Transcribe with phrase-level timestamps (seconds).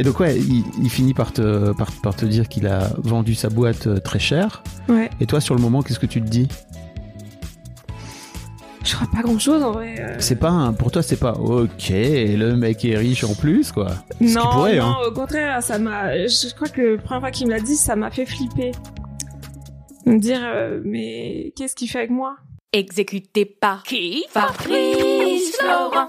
[0.00, 3.34] Et donc ouais, il, il finit par te, par, par te dire qu'il a vendu
[3.34, 4.62] sa boîte euh, très cher.
[4.88, 5.10] Ouais.
[5.20, 6.46] Et toi, sur le moment, qu'est-ce que tu te dis?
[8.84, 9.96] Je crois pas grand chose en vrai.
[9.98, 10.16] euh.
[10.18, 11.88] C'est pas un, pour toi, c'est pas ok.
[11.90, 13.88] Le mec est riche en plus, quoi.
[14.20, 14.96] Ce Non, pourrait, non, hein.
[15.08, 16.16] au contraire, ça m'a.
[16.16, 18.70] Je crois que la première fois qu'il me l'a dit, ça m'a fait flipper.
[20.06, 22.36] Me dire, euh, mais qu'est-ce qu'il fait avec moi?
[22.72, 24.24] Exécuté par qui?
[24.30, 26.08] Fabrice Florent.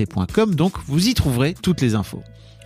[0.55, 2.23] donc vous y trouverez toutes les infos.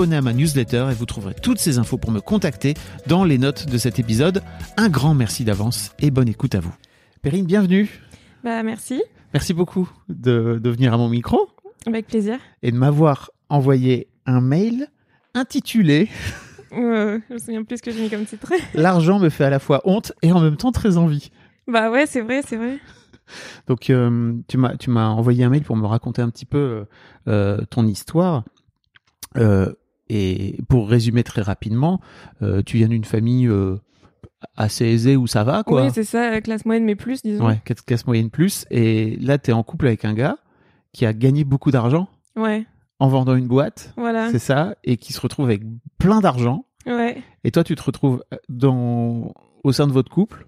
[0.00, 2.72] À ma newsletter et vous trouverez toutes ces infos pour me contacter
[3.06, 4.42] dans les notes de cet épisode.
[4.78, 6.72] Un grand merci d'avance et bonne écoute à vous.
[7.20, 8.00] Perrine, bienvenue.
[8.42, 9.02] Bah merci,
[9.34, 11.50] Merci beaucoup de, de venir à mon micro
[11.86, 12.38] avec plaisir.
[12.62, 14.88] et de m'avoir envoyé un mail
[15.34, 16.08] intitulé
[16.72, 18.52] Euh, je me souviens plus ce que j'ai mis comme titre.
[18.74, 21.32] L'argent me fait à la fois honte et en même temps très envie.
[21.66, 22.78] bah ouais, c'est vrai, c'est vrai.
[23.66, 26.58] Donc euh, tu m'as tu m'as envoyé un mail pour me raconter un petit peu
[26.58, 26.84] euh,
[27.26, 28.44] euh, ton histoire.
[29.36, 29.72] Euh,
[30.10, 32.00] et pour résumer très rapidement,
[32.42, 33.76] euh, tu viens d'une famille euh,
[34.56, 35.84] assez aisée où ça va quoi.
[35.84, 37.46] Oui, c'est ça, classe moyenne mais plus, disons.
[37.46, 38.66] ouais, classes moyenne plus.
[38.72, 40.36] Et là, tu es en couple avec un gars
[40.92, 42.66] qui a gagné beaucoup d'argent Ouais,
[42.98, 44.30] en vendant une boîte, voilà.
[44.32, 45.62] c'est ça, et qui se retrouve avec
[45.98, 46.64] plein d'argent.
[46.86, 47.22] Ouais.
[47.44, 49.32] Et toi, tu te retrouves dans
[49.62, 50.46] au sein de votre couple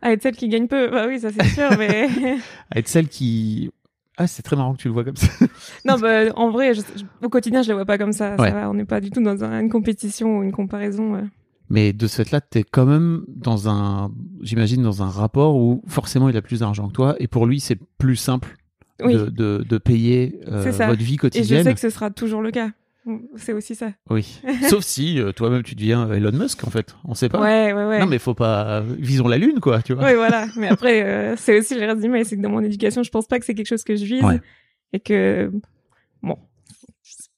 [0.00, 2.08] À être celle qui gagne peu, bah oui, ça c'est sûr, mais.
[2.70, 3.70] à être celle qui
[4.18, 5.28] ah c'est très marrant que tu le vois comme ça.
[5.86, 8.36] non, bah en vrai, je- je- au quotidien, je la vois pas comme ça.
[8.36, 8.50] ça Ouais.
[8.52, 11.28] va, on n'est pas du tout dans un- une compétition ou une comparaison.
[11.70, 14.10] Mais de ce fait-là, t'es quand même dans un,
[14.42, 17.60] j'imagine, dans un rapport où forcément il a plus d'argent que toi, et pour lui
[17.60, 18.56] c'est plus simple
[19.02, 21.64] Oui, de, de, de payer euh, votre vie et je quotidienne.
[21.64, 22.70] sais que ce sera toujours le cas.
[23.36, 23.92] C'est aussi ça.
[24.10, 24.40] Oui.
[24.68, 27.40] Sauf si euh, toi-même tu deviens Elon Musk en fait, on sait pas.
[27.40, 27.98] Ouais, ouais, ouais.
[28.00, 30.04] Non mais faut pas, visons la lune quoi, tu vois.
[30.04, 30.46] Oui, voilà.
[30.56, 33.26] Mais après, euh, c'est aussi le reste du c'est que dans mon éducation, je pense
[33.26, 34.22] pas que c'est quelque chose que je vise.
[34.22, 34.40] Ouais.
[34.92, 35.50] Et que,
[36.22, 36.38] bon,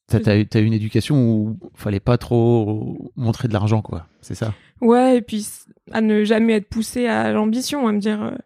[0.06, 4.54] T'as, eu une éducation où fallait pas trop montrer de l'argent quoi, c'est ça.
[4.80, 5.47] ouais, et puis
[5.92, 8.36] à ne jamais être poussé à l'ambition, à me dire, euh,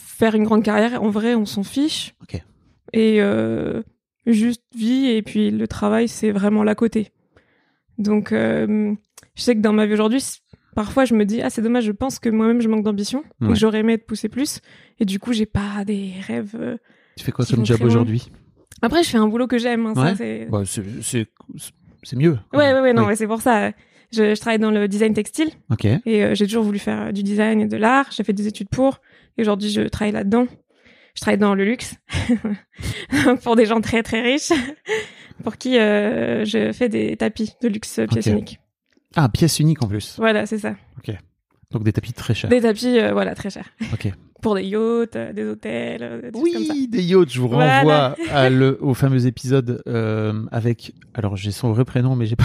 [0.00, 2.14] faire une grande carrière, en vrai, on s'en fiche.
[2.22, 2.42] Ok.
[2.92, 3.82] Et euh,
[4.26, 7.12] juste vie, et puis le travail, c'est vraiment l'à côté.
[7.98, 8.94] Donc, euh,
[9.34, 10.22] je sais que dans ma vie aujourd'hui,
[10.74, 13.54] parfois je me dis, ah, c'est dommage, je pense que moi-même je manque d'ambition, Ouais.
[13.54, 14.60] j'aurais aimé être poussé plus.
[15.00, 16.54] Et du coup, j'ai pas des rêves.
[16.58, 16.76] euh,
[17.16, 18.28] Tu fais quoi comme job aujourd'hui?
[18.82, 19.86] Après, je fais un boulot que j'aime.
[19.86, 20.14] hein, ça, Ouais.
[20.16, 20.46] c'est...
[20.50, 22.38] bah, c'est, mieux.
[22.52, 23.70] Ouais, ouais, ouais, non, c'est pour ça.
[24.12, 25.84] Je, je travaille dans le design textile Ok.
[25.86, 28.06] et euh, j'ai toujours voulu faire du design et de l'art.
[28.12, 29.00] J'ai fait des études pour
[29.36, 30.46] et aujourd'hui je travaille là-dedans.
[31.16, 31.96] Je travaille dans le luxe
[33.42, 34.52] pour des gens très très riches
[35.42, 38.32] pour qui euh, je fais des tapis de luxe pièces Ok.
[38.32, 38.60] uniques.
[39.16, 40.14] Ah pièce unique en plus.
[40.18, 40.74] Voilà, c'est ça.
[41.72, 42.48] Donc des tapis très chers.
[42.48, 43.68] Des tapis, euh, voilà, très chers.
[43.92, 44.08] Ok.
[44.40, 46.72] Pour des yachts, euh, des hôtels, des trucs comme ça.
[46.74, 47.30] Oui, des yachts.
[47.32, 47.78] Je vous Voilà.
[47.78, 49.82] renvoie à le, au fameux épisode
[50.52, 50.92] avec.
[51.14, 52.44] Alors, j'ai son vrai prénom, mais j'ai pas,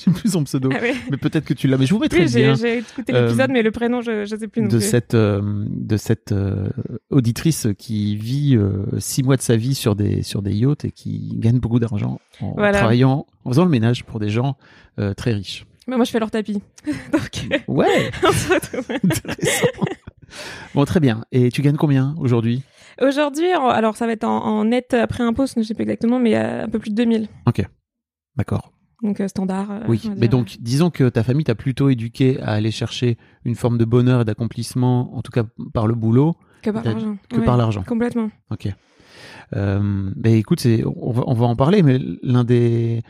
[0.04, 0.68] j'ai plus son pseudo.
[0.72, 0.78] Ah
[1.10, 1.76] Mais peut-être que tu l'as.
[1.78, 4.36] Mais je vous mettrai oui le j'ai, écouté Euh, l'épisode, mais le prénom, je, je
[4.36, 4.86] sais plus non de plus.
[4.88, 6.68] cette euh, de cette euh,
[7.10, 10.90] auditrice qui vit euh, six mois de sa vie sur des sur des yachts et
[10.90, 12.78] qui gagne beaucoup d'argent en Voilà.
[12.78, 14.56] travaillant, en faisant le ménage pour des gens
[14.98, 15.66] euh, très riches.
[15.86, 16.60] Mais moi, je fais leur tapis.
[17.12, 18.90] Donc, euh, Ouais, on se retrouve.
[18.90, 19.66] intéressant.
[20.74, 21.24] bon, très bien.
[21.32, 22.62] Et tu gagnes combien aujourd'hui?
[23.00, 26.18] Aujourd'hui, alors ça va être en, en net après impôt, je ne sais pas exactement,
[26.20, 27.28] mais euh, un peu plus de 2000.
[28.36, 28.72] D'accord.
[29.02, 29.70] Donc euh, standard.
[29.70, 33.54] euh, Oui, mais donc disons que ta famille t'a plutôt éduqué à aller chercher une
[33.54, 37.16] forme de bonheur et d'accomplissement, en tout cas par le boulot, que par l'argent.
[37.30, 37.82] que Ouais, par l'argent.
[37.84, 38.30] Complètement.
[38.50, 38.68] Ok.
[39.56, 43.02] Euh, ben écoute, c'est, on, va, on va en parler, mais l'un des,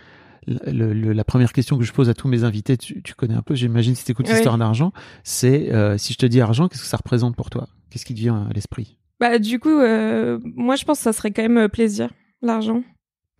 [0.46, 3.34] le- le- la première question que je pose à tous mes invités, tu, tu connais
[3.34, 4.32] un peu, j'imagine, si tu écoutes Oui.
[4.34, 4.93] l'histoire d'argent,
[5.25, 7.69] c'est euh, si je te dis argent, qu'est-ce que ça représente pour toi?
[7.90, 8.96] Qu'est-ce qui te vient à l'esprit?
[9.19, 12.10] Bah du coup, euh, moi je pense que ça serait quand même plaisir,
[12.40, 12.82] l'argent.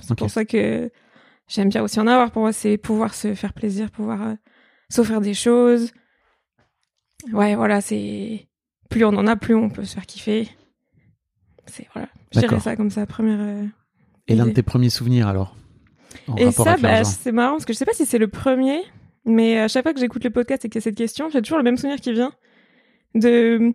[0.01, 0.91] C'est pour ça que
[1.51, 2.31] j'aime bien aussi en avoir.
[2.31, 4.35] Pour moi, c'est pouvoir se faire plaisir, pouvoir euh,
[4.89, 5.93] s'offrir des choses.
[7.33, 8.49] Ouais, voilà, c'est
[8.89, 10.49] plus on en a, plus on peut se faire kiffer.
[11.67, 13.39] C'est voilà, je dirais ça comme ça, première.
[13.41, 13.65] euh,
[14.27, 15.55] Et l'un de tes premiers souvenirs alors
[16.27, 18.81] en Et ça, bah, c'est marrant parce que je sais pas si c'est le premier,
[19.25, 21.43] mais à chaque fois que j'écoute le podcast et qu'il y a cette question, j'ai
[21.43, 22.33] toujours le même souvenir qui vient.
[23.15, 23.75] De,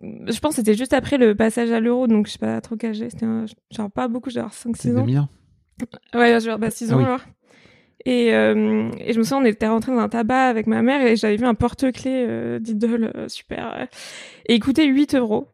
[0.00, 2.76] je pense que c'était juste après le passage à l'euro, donc je sais pas trop
[2.76, 2.96] quel âge.
[3.10, 5.04] C'était un- genre pas beaucoup, genre C'est 5-6 ans.
[5.78, 7.04] 2001 Ouais, genre bah, 6 Ah ans oui.
[7.04, 7.20] alors.
[8.04, 11.06] Et, euh, et je me souviens, on était rentré dans un tabac avec ma mère
[11.06, 13.72] et j'avais vu un porte-clés euh, d'idole euh, super.
[13.78, 13.86] euh,
[14.46, 15.48] et il coûtait 8 euros.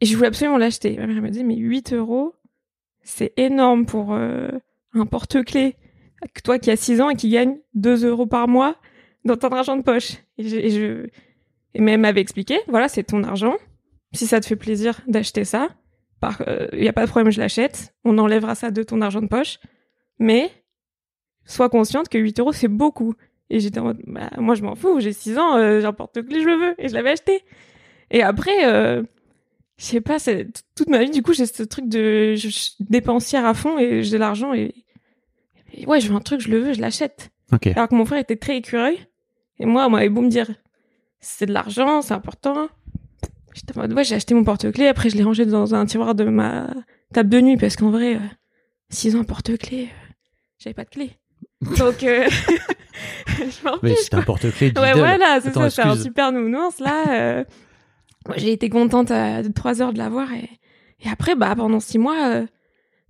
[0.00, 0.96] Et je voulais absolument l'acheter.
[0.98, 2.34] Ma mère m'a dit, mais 8 euros,
[3.04, 5.76] c'est énorme pour un porte-clés.
[6.42, 8.76] Toi qui as 6 ans et qui gagne 2 euros par mois
[9.24, 10.14] dans ton argent de poche.
[10.38, 11.04] Et, je, et, je,
[11.74, 13.54] et elle m'avait expliqué, voilà, c'est ton argent.
[14.12, 15.68] Si ça te fait plaisir d'acheter ça,
[16.72, 17.94] il n'y a pas de problème, je l'achète.
[18.04, 19.58] On enlèvera ça de ton argent de poche.
[20.18, 20.50] Mais
[21.44, 23.14] sois consciente que 8 euros, c'est beaucoup.
[23.50, 25.92] Et j'étais en mode, bah, moi, je m'en fous, j'ai 6 ans, euh, j'ai un
[25.92, 26.74] porte-clés, je le veux.
[26.78, 27.42] Et je l'avais acheté.
[28.10, 29.02] Et après, euh,
[29.78, 30.18] je sais pas,
[30.74, 34.02] toute ma vie, du coup, j'ai ce truc de je, je- dépensière à fond et
[34.02, 34.74] j'ai l'argent et,
[35.72, 37.30] et ouais, je veux un truc, je le veux, je l'achète.
[37.72, 38.98] Alors que mon frère était très écureuil.
[39.58, 40.50] Et moi, on m'avait beau me dire,
[41.20, 42.68] c'est de l'argent, c'est important.
[43.54, 46.14] J'étais en mode, ouais, j'ai acheté mon porte-clés, après je l'ai rangé dans un tiroir
[46.14, 46.68] de ma
[47.12, 48.18] table de nuit, parce qu'en vrai,
[48.90, 50.12] 6 ans porte-clés, euh,
[50.58, 51.10] j'avais pas de clé.
[51.78, 52.28] Donc, euh,
[53.26, 57.04] je m'en Mais c'était un porte-clés Ouais, voilà, c'est ça, c'est un super nounours, là.
[57.40, 57.44] euh,
[58.26, 60.48] moi, j'ai été contente à 3 heures de l'avoir, et,
[61.00, 62.46] et après, bah, pendant 6 mois, euh,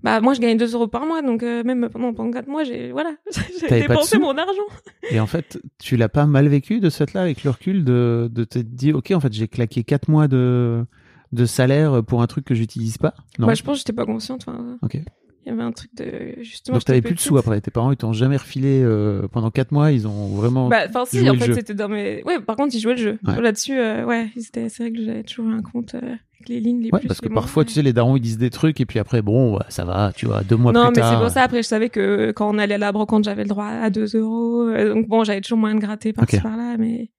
[0.03, 2.65] bah, moi, je gagnais 2 euros par mois, donc euh, même pendant, pendant 4 mois,
[2.65, 3.13] j'ai, voilà,
[3.61, 4.63] j'ai dépensé mon argent.
[5.11, 8.29] Et en fait, tu l'as pas mal vécu de ce fait-là avec le recul de,
[8.33, 10.85] de te dire, ok, en fait, j'ai claqué 4 mois de,
[11.33, 13.47] de salaire pour un truc que j'utilise pas Non?
[13.47, 14.95] Bah, je pense que j'étais pas consciente, enfin, Ok.
[14.95, 15.03] il
[15.47, 17.61] y avait un truc de, justement, Donc t'avais plus de sous après.
[17.61, 19.93] Tes parents, ils t'ont jamais refilé euh, pendant 4 mois.
[19.93, 20.69] Ils ont vraiment.
[20.69, 22.23] Bah, enfin, si, en fait, c'était dans mes.
[22.25, 23.19] Ouais, par contre, ils jouaient le jeu.
[23.27, 23.41] Ouais.
[23.41, 26.15] Là-dessus, euh, ouais, c'était assez règle, j'avais toujours un compte euh,
[26.49, 27.09] les lignes, les ouais, plus.
[27.09, 29.59] parce que parfois, tu sais, les darons, ils disent des trucs et puis après, bon,
[29.69, 31.13] ça va, tu vois, deux mois non, plus mais tard.
[31.13, 33.49] c'est pour ça, après, je savais que quand on allait à la brocante, j'avais le
[33.49, 34.69] droit à 2 euros.
[34.69, 37.11] Euh, Donc bon, j'avais toujours moyen de gratter par-ci par-là, mais.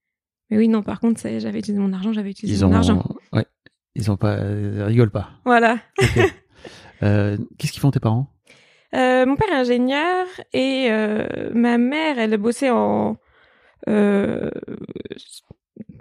[0.50, 2.76] Mais oui, non, par contre, c'est- j'avais utilisé mon argent, j'avais utilisé Ils mon ont.
[2.76, 3.02] argent.
[3.32, 3.46] Ouais.
[3.94, 4.36] Ils ont pas.
[4.40, 5.30] Ils rigolent pas.
[5.44, 5.78] Voilà.
[7.02, 8.28] Euh, Qu'est-ce qu'ils font tes parents?
[8.94, 13.16] Euh, mon père est ingénieur et euh, ma mère, elle bossait en
[13.88, 14.48] euh,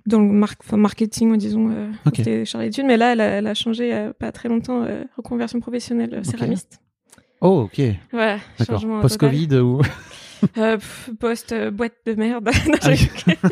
[0.05, 1.69] dans le mar- enfin, marketing, disons.
[1.71, 2.13] Euh, Ok.
[2.17, 5.03] C'était chargée d'études, mais là, elle a, elle a changé euh, pas très longtemps, euh,
[5.17, 6.79] reconversion professionnelle, euh, céramiste.
[7.41, 7.81] Oh, ok.
[8.11, 9.01] Voilà, changement.
[9.01, 9.81] Post-Covid ou.
[10.57, 12.49] Euh, pff, post euh, boîte de merde.
[12.67, 13.47] Non, Ah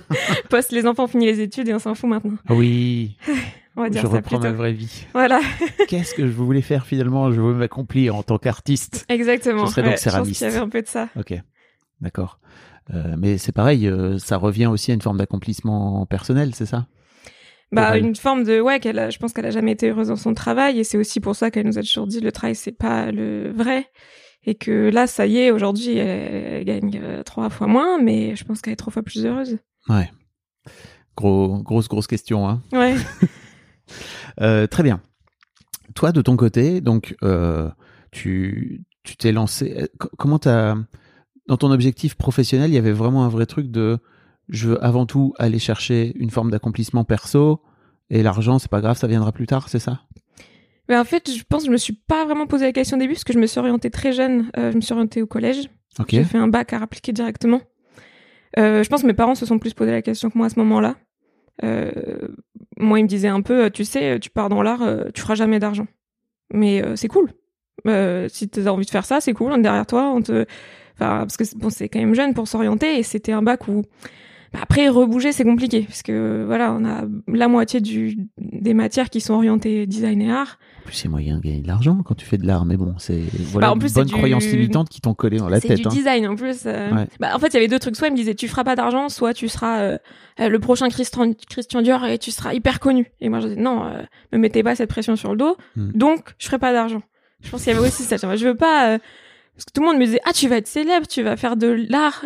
[0.49, 2.35] post les enfants ont fini les études et on s'en fout maintenant.
[2.49, 3.15] Ah oui.
[3.77, 4.43] On va dire je ça reprends plutôt.
[4.43, 5.05] ma vraie vie.
[5.13, 5.39] Voilà,
[5.87, 7.31] Qu'est-ce que je voulais faire finalement?
[7.31, 9.05] Je veux m'accomplir en tant qu'artiste.
[9.07, 9.67] exactement.
[9.67, 10.37] Je serais donc Ouais, je pense céramiste.
[10.39, 11.07] qu'il y avait un peu de ça.
[11.17, 11.33] Ok,
[12.01, 12.39] d'accord.
[12.93, 16.87] Euh, mais c'est pareil, euh, ça revient aussi à une forme d'accomplissement personnel, c'est ça?
[17.71, 20.17] Bah, une forme de ouais qu'elle a- je pense qu'elle a jamais été heureuse dans
[20.17, 22.73] son travail et c'est aussi pour ça qu'elle nous a toujours dit le travail c'est
[22.73, 23.87] pas le vrai
[24.43, 28.43] et que là ça y est aujourd'hui elle, gagne euh, trois fois moins mais je
[28.43, 30.11] pense qu'elle est trois fois plus heureuse Ouais.
[31.15, 32.49] Gros, grosse, grosse question.
[32.49, 32.61] Hein.
[32.73, 32.95] ouais
[34.39, 35.01] Euh, très bien.
[35.95, 37.69] Toi, de ton côté, donc, euh,
[38.11, 39.89] tu tu t'es lancé.
[39.99, 40.75] co- Comment t'as
[41.47, 43.99] dans ton objectif professionnel, il y avait vraiment un vrai truc de
[44.49, 47.61] je veux avant tout aller chercher une forme d'accomplissement perso
[48.09, 50.01] et l'argent, c'est pas grave, ça viendra plus tard, c'est ça?
[50.89, 52.99] Mais en fait je pense que je me suis pas vraiment posé la question au
[52.99, 55.27] début parce que je me suis orientée très jeune euh, je me suis orientée au
[55.27, 55.69] collège.
[56.09, 57.61] J'ai fait un bac à appliquer directement.
[58.59, 60.49] Euh, je pense que mes parents se sont plus posé la question que moi à
[60.49, 60.95] ce moment-là.
[61.63, 61.91] Euh,
[62.77, 64.83] moi ils me disaient un peu tu sais tu pars dans l'art
[65.13, 65.87] tu feras jamais d'argent.
[66.53, 67.31] Mais c'est cool.
[68.29, 70.45] Si tu as envie de faire ça c'est cool on est derrière toi on te
[71.01, 73.67] enfin parce que c'est- bon c'est quand même jeune pour s'orienter et c'était un bac
[73.67, 73.83] où
[74.53, 79.09] bah, après rebouger c'est compliqué parce que voilà on a la moitié du des matières
[79.09, 82.15] qui sont orientées design et art En plus, c'est moyen de gagner de l'argent quand
[82.15, 84.13] tu fais de l'art, mais bon, c'est voilà Bah, en une plus, c'est bonne du-
[84.13, 85.77] croyance limitante qui t'ont collé dans la c'est tête.
[85.81, 85.91] du hein.
[85.91, 86.63] design en plus.
[86.65, 86.91] euh.
[86.93, 87.07] Ouais.
[87.19, 87.95] Bah, en fait, il y avait deux trucs.
[87.95, 89.97] Soit il me disait tu feras pas d'argent, soit tu seras euh,
[90.39, 93.11] euh, le prochain Christian, Christian Dior et tu seras hyper connu.
[93.21, 94.01] Et moi je disais non, euh,
[94.33, 95.55] me mettez pas cette pression sur le dos.
[95.75, 95.91] Hmm.
[95.93, 97.03] Donc je ferai pas d'argent.
[97.41, 98.17] Je pense qu'il y avait aussi ça.
[98.17, 98.97] Je veux pas.
[99.61, 101.55] Parce que tout le monde me disait, ah, tu vas être célèbre, tu vas faire
[101.55, 102.25] de l'art.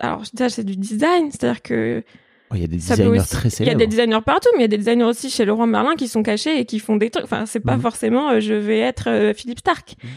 [0.00, 2.02] Alors, déjà, c'est du design, c'est-à-dire que
[2.50, 3.78] Oh, Il y a des ça designers aussi- très il y a célèbres.
[3.80, 6.22] des designers partout, mais il y a des designers aussi chez Leroy Merlin qui sont
[6.22, 7.24] cachés et qui font des trucs.
[7.24, 7.82] Enfin, c'est pas Mhm.
[7.82, 9.96] forcément euh, je vais être euh, Philippe Stark.
[10.02, 10.10] Mhm.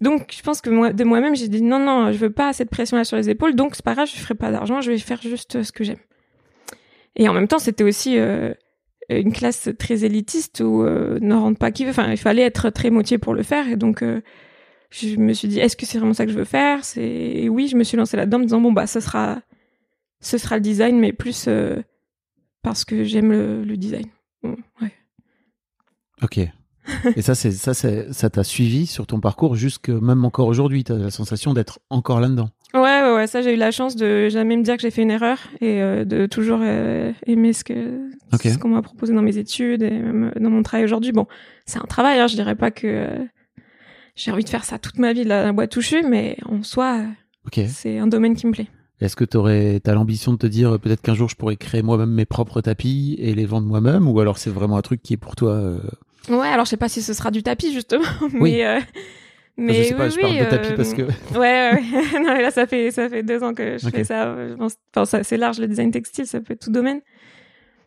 [0.00, 2.68] Donc, je pense que moi, de moi-même, j'ai dit non, non, je veux pas cette
[2.68, 3.54] pression-là sur les épaules.
[3.54, 5.84] Donc, c'est pas grave, je ferai pas d'argent, je vais faire juste euh, ce que
[5.84, 6.00] j'aime.
[7.16, 8.18] Et en même temps, c'était aussi
[9.08, 11.90] une classe très élitiste où ne rentre pas qui veut.
[11.90, 13.68] Enfin, il fallait être très motivé pour le faire.
[13.68, 14.02] Et donc,
[14.90, 16.84] je me suis dit, est-ce que c'est vraiment ça que je veux faire?
[16.84, 19.40] C'est et oui, je me suis lancée là-dedans, en me disant bon bah, ce sera,
[20.20, 21.82] ce sera le design, mais plus euh,
[22.62, 24.06] parce que j'aime le, le design.
[24.42, 24.92] Ouais.
[26.22, 26.40] Ok.
[27.16, 30.84] Et ça, c'est ça, c'est ça t'a suivi sur ton parcours jusque même encore aujourd'hui?
[30.84, 32.48] T'as la sensation d'être encore là-dedans?
[32.74, 35.02] Ouais, ouais, ouais, ça j'ai eu la chance de jamais me dire que j'ai fait
[35.02, 39.22] une erreur et euh, de toujours euh, aimer ce que ce qu'on m'a proposé dans
[39.22, 41.12] mes études et même dans mon travail aujourd'hui.
[41.12, 41.26] Bon,
[41.66, 43.08] c'est un travail, hein, je dirais pas que
[44.18, 46.98] j'ai envie de faire ça toute ma vie, la, la boîte touchue, mais en soi,
[47.56, 48.66] euh, c'est un domaine qui me plaît.
[49.00, 51.82] Est-ce que t'aurais t'as l'ambition de te dire euh, peut-être qu'un jour je pourrais créer
[51.82, 55.14] moi-même mes propres tapis et les vendre moi-même ou alors c'est vraiment un truc qui
[55.14, 55.78] est pour toi euh,
[56.28, 58.62] Ouais, alors je sais pas si ce sera du tapis justement, mais Oui.
[58.62, 58.80] euh,
[59.56, 61.02] mais Je sais pas, oui, je parle oui, de tapis euh, parce que
[61.38, 61.82] Ouais, ouais.
[62.20, 64.26] non, mais là, ça fait, ça fait deux ans que je fais ça.
[64.26, 67.00] euh, Enfin, ça, c'est large, le design textile, ça peut être tout domaine.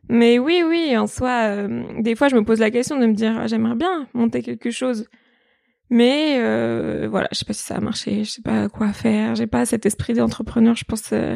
[0.10, 3.14] Mais oui, oui, en soi, euh, des fois, je me pose la question de me
[3.14, 5.08] dire, j'aimerais bien monter quelque chose.
[5.92, 9.36] Mais euh, voilà, je sais pas si ça a marché, je sais pas quoi faire,
[9.36, 11.12] j'ai pas cet esprit d'entrepreneur, je pense.
[11.12, 11.36] euh,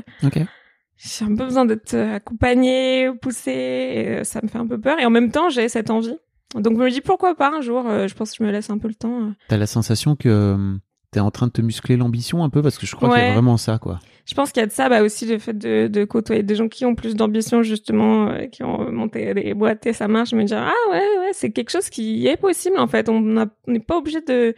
[0.97, 4.97] j'ai un peu besoin d'être accompagnée, poussée, et, euh, ça me fait un peu peur.
[4.97, 6.15] Et en même temps, j'ai cette envie.
[6.55, 8.77] Donc, je me dis pourquoi pas un jour, je pense que je me laisse un
[8.77, 9.33] peu le temps.
[9.49, 10.77] T'as la sensation que
[11.11, 13.27] t'es en train de te muscler l'ambition un peu parce que je crois qu'il y
[13.27, 13.99] a vraiment ça quoi.
[14.25, 16.55] Je pense qu'il y a de ça, bah aussi le fait de, de côtoyer des
[16.55, 20.33] gens qui ont plus d'ambition justement, euh, qui ont monté des boîtes et ça marche,
[20.33, 23.07] me dire ah ouais ouais c'est quelque chose qui est possible en fait.
[23.09, 23.21] On
[23.67, 24.55] n'est pas obligé de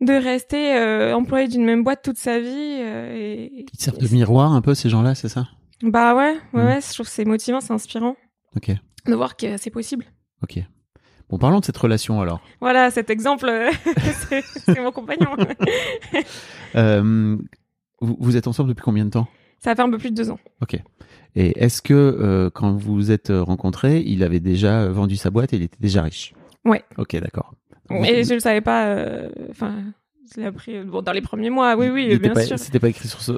[0.00, 2.46] de rester euh, employé d'une même boîte toute sa vie.
[2.80, 5.48] euh, et, Ils servent de miroir un peu ces gens-là, c'est ça?
[5.82, 6.66] Bah ouais ouais Mm.
[6.66, 8.16] ouais, je trouve que c'est motivant, c'est inspirant
[8.54, 8.70] Ok.
[9.06, 10.04] de voir que c'est possible.
[10.42, 10.58] Ok.
[11.30, 12.40] Bon, parlons de cette relation alors.
[12.60, 13.70] Voilà cet exemple, euh,
[14.28, 15.30] c'est c'est mon compagnon.
[16.76, 17.36] Euh,
[18.00, 19.28] vous, vous êtes ensemble depuis combien de temps?
[19.58, 20.38] Ça fait un peu plus de deux ans.
[21.36, 25.16] Et est-ce que euh, quand vous vous êtes euh, rencontrés, il avait déjà euh, vendu
[25.16, 26.32] sa boîte et il était déjà riche?
[26.64, 26.82] Ouais.
[26.96, 27.54] Ok, d'accord.
[28.04, 28.86] Et je le savais pas.
[28.86, 29.74] euh, Enfin,
[30.34, 31.76] je l'ai appris bon, dans les premiers mois.
[31.76, 32.58] Oui oui Il bien pas- sûr.
[32.58, 33.32] C'était pas écrit sur ce.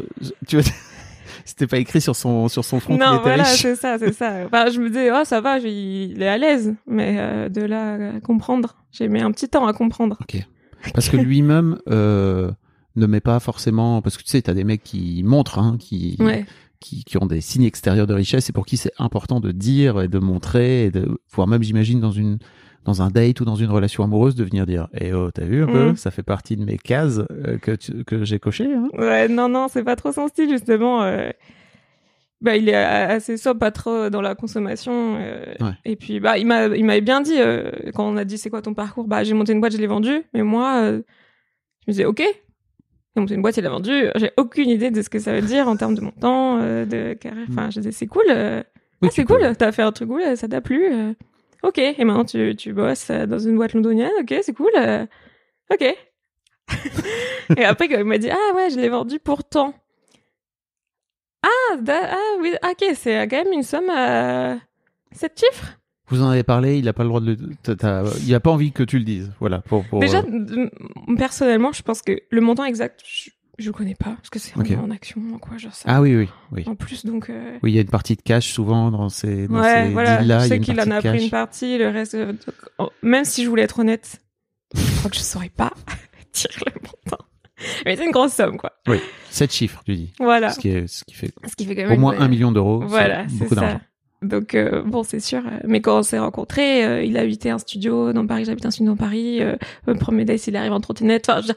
[0.47, 0.59] Tu
[1.45, 4.12] c'était pas écrit sur son sur son front qu'il Non, était voilà, c'est ça, c'est
[4.12, 4.45] ça.
[4.47, 6.75] Enfin, je me disais, oh, ça va, il est à l'aise.
[6.87, 10.17] Mais euh, de là à comprendre, j'ai mis un petit temps à comprendre.
[10.21, 10.40] Ok.
[10.95, 12.50] Parce que lui-même euh,
[13.00, 14.02] ne met pas forcément.
[14.02, 16.45] Parce que tu sais, t'as des mecs qui montrent, hein, qui, Ouais.
[16.80, 20.00] qui qui ont des signes extérieurs de richesse et pour qui c'est important de dire
[20.00, 22.38] et de montrer et de voire même j'imagine dans une
[22.87, 25.62] dans un date ou dans une relation amoureuse de venir dire eh oh t'as vu
[25.64, 25.97] un peu Mm.
[25.97, 29.50] ça fait partie de mes cases euh, que tu- que j'ai coché hein Ouais, non,
[29.50, 31.02] non, c'est pas trop son style, justement.
[31.02, 31.28] euh.
[32.40, 35.16] Bah, il est assez sobre, pas trop dans la consommation.
[35.21, 35.73] euh, Ouais.
[35.85, 37.37] Et puis, bah, il m'a, il m'avait bien dit,
[37.95, 39.87] quand on a dit c'est quoi ton parcours, bah, j'ai monté une boîte, je l'ai
[39.87, 40.23] vendue.
[40.33, 40.97] Mais moi, je
[41.87, 42.23] me disais, ok.
[43.17, 44.05] Monté une boîte, il l'a vendue.
[44.17, 47.14] J'ai aucune idée de ce que ça veut dire en termes de montant, euh, de
[47.14, 47.47] carrière.
[47.50, 48.23] Enfin, je disais, c'est cool.
[48.29, 48.62] euh,
[49.02, 50.93] Oui, ah, c'est cool, t'as fait un truc cool, ça t'a plu.
[50.93, 51.12] euh.
[51.62, 54.71] Ok, et maintenant tu, tu bosses dans une boîte londonienne, ok, c'est cool.
[55.71, 55.83] Ok.
[57.57, 59.75] et après, quand il m'a dit, ah ouais, je l'ai vendu pour tant.
[61.43, 64.57] Ah, da- ah oui, ok, c'est quand même une somme à
[65.12, 65.80] 7 chiffres.
[66.11, 68.50] Vous en avez parlé il a pas le droit de le t'as- il a pas
[68.50, 70.69] envie que tu le dises voilà pour, pour Déjà, euh,
[71.17, 74.90] personnellement, je pense que le montant exact, je, je connais pas, parce que c'est en-
[74.90, 75.85] action, en quoi, genre ça.
[75.87, 77.29] ah oui oui oui En plus, donc.
[77.31, 79.93] euh, oui il y a une partie de cash souvent dans ces dans Ouais, ces
[79.93, 80.19] voilà.
[80.19, 82.14] deals là je sais qu'il en a pris une partie, le reste.
[82.14, 84.21] euh, donc, oh, même si je voulais être honnête,
[84.75, 85.73] je crois que je saurais pas
[86.33, 87.25] dire le montant.
[87.85, 88.73] Mais c'est une grosse somme, quoi.
[89.29, 90.49] 7 chiffres tu dis Voilà.
[90.50, 91.93] ce qui est ce qui fait Ce qui fait quand même.
[91.99, 93.61] au moins un million d'euros Voilà, c'est c'est beaucoup ça.
[93.61, 93.81] d'argent
[94.23, 95.41] Donc euh, bon, c'est sûr.
[95.47, 98.67] euh, Mais quand on s'est rencontrés, euh, il a habité un studio dans Paris, j'habite
[98.67, 99.41] un studio dans Paris.
[99.43, 101.29] Euh, le premier date, il arrive en trottinette.
[101.31, 101.53] Enfin, je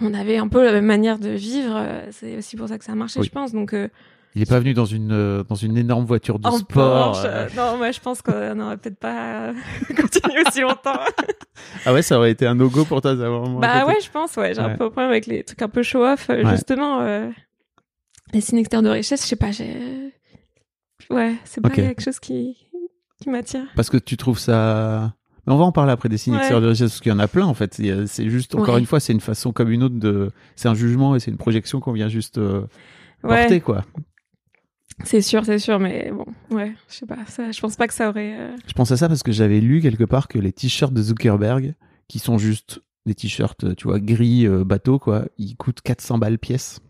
[0.00, 1.74] on avait un peu la même manière de vivre.
[1.76, 3.26] euh, C'est aussi pour ça que ça a marché, Oui.
[3.26, 3.52] je pense.
[3.52, 3.88] Donc euh,
[4.34, 7.24] il est pas venu dans une euh, dans une énorme voiture de en sport Porsche,
[7.24, 7.46] euh.
[7.56, 9.52] non, moi je pense qu'on n'aurait peut-être pas
[9.96, 10.98] continué aussi longtemps.
[11.86, 14.34] ah ouais ça aurait été un no go pour toi d'avoir Bah ouais, je pense,
[14.36, 14.52] ouais.
[14.54, 14.66] J'ai Ouais.
[14.72, 16.44] un peu un problème avec les trucs un peu show-off, Ouais.
[16.50, 17.00] justement.
[17.02, 17.30] euh,
[18.32, 20.12] les signes externes de richesse, je sais pas, j'ai...
[21.10, 21.74] Ouais, c'est pas Ok.
[21.76, 22.56] quelque chose qui,
[23.20, 23.64] qui m'attire.
[23.76, 25.14] Parce que tu trouves ça.
[25.46, 26.38] Mais on va en parler après des signes Ouais.
[26.38, 27.74] extérieurs de richesse, parce qu'il y en a plein en fait.
[28.06, 28.80] C'est juste, encore Ouais.
[28.80, 30.30] une fois, c'est une façon comme une autre de.
[30.56, 32.62] C'est un jugement et c'est une projection qu'on vient juste euh,
[33.22, 33.84] Ouais, porter, quoi.
[35.04, 36.24] c'est sûr, c'est sûr, mais bon,
[36.56, 38.36] ouais, je sais pas, ça, je pense pas que ça aurait...
[38.38, 41.02] euh, Je pense à ça parce que j'avais lu quelque part que les t-shirts de
[41.02, 41.74] Zuckerberg,
[42.08, 46.38] qui sont juste des t-shirts, tu vois, gris euh, bateau, quoi, ils coûtent 400 balles
[46.38, 46.80] pièce.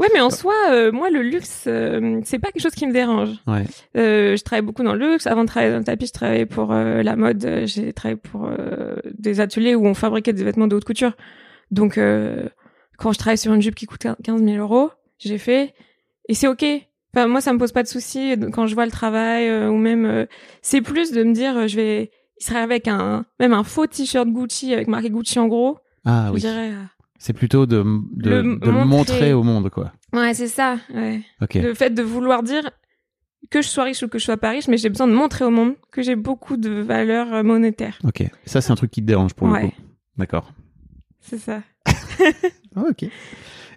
[0.00, 2.92] Ouais, mais en soi, euh, moi, le luxe, euh, c'est pas quelque chose qui me
[2.92, 3.28] dérange.
[3.46, 3.64] Ouais.
[3.98, 5.26] Euh, je travaille beaucoup dans le luxe.
[5.26, 7.46] Avant de travailler dans le tapis, je travaillais pour euh, la mode.
[7.66, 11.12] J'ai travaillé pour euh, des ateliers où on fabriquait des vêtements de haute couture.
[11.70, 12.48] Donc, euh,
[12.96, 15.74] quand je travaille sur une jupe qui coûte 15 000 euros, j'ai fait
[16.28, 16.64] et c'est ok.
[17.14, 19.76] Enfin, moi, ça me pose pas de soucis quand je vois le travail euh, ou
[19.76, 20.06] même.
[20.06, 20.26] euh,
[20.62, 22.10] c'est plus de me dire, je vais.
[22.40, 25.76] Il serait avec un même un faux t-shirt Gucci avec marqué Gucci en gros.
[26.06, 26.40] Ah je oui.
[26.40, 26.70] dirais.
[27.22, 27.84] C'est plutôt de,
[28.16, 29.34] de, Le de le montrer.
[29.34, 29.92] au monde, quoi.
[30.14, 30.78] Ouais, c'est ça.
[30.92, 31.20] Ouais.
[31.54, 32.70] Le fait de vouloir dire
[33.50, 35.44] que je sois riche ou que je sois pas riche, mais j'ai besoin de montrer
[35.44, 37.98] au monde que j'ai beaucoup de valeur euh, monétaire.
[38.04, 38.24] Ok.
[38.46, 39.72] Ça, c'est un truc qui te dérange pour le coup.
[40.16, 40.50] D'accord.
[41.20, 41.62] C'est ça.
[42.76, 43.02] Ah, ok.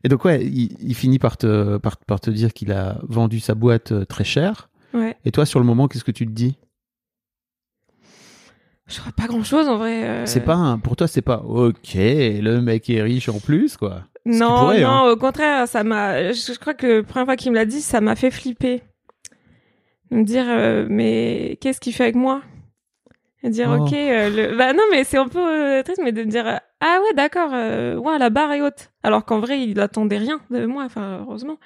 [0.03, 3.39] Et donc, ouais, il, il finit par te, par, par te dire qu'il a vendu
[3.39, 4.69] sa boîte euh, très cher.
[4.93, 5.17] Ouais.
[5.25, 6.57] Et toi, sur le moment, qu'est-ce que tu te dis?
[8.87, 10.03] Je crois pas grand chose en vrai.
[10.03, 10.25] euh.
[10.25, 14.03] C'est pas un, pour toi, c'est pas ok, le mec est riche en plus, quoi.
[14.25, 15.11] Ce Non, pourrait, non, hein.
[15.11, 16.31] au contraire, ça m'a.
[16.31, 18.81] Je, crois que la première fois qu'il me l'a dit, ça m'a fait flipper.
[20.11, 22.41] Me dire, euh, mais qu'est-ce qu'il fait avec moi?
[23.43, 23.83] Et dire, Oh.
[23.85, 24.57] ok, euh, le...
[24.57, 28.19] bah non, mais c'est un peu triste, mais de me dire, ah ouais, d'accord, ouais,
[28.19, 28.91] la barre est haute.
[29.01, 31.57] Alors qu'en vrai, il attendait rien de moi, enfin, heureusement.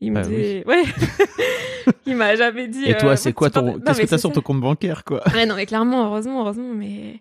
[0.00, 0.84] Il me Bah disait, ouais.
[2.06, 2.84] il m'a jamais dit.
[2.84, 5.04] Et euh, toi, c'est ouais, quoi ton, qu'est-ce que t'as c'est sur ton compte bancaire,
[5.04, 5.22] quoi?
[5.34, 7.20] Ouais, non, mais clairement, heureusement, heureusement, mais.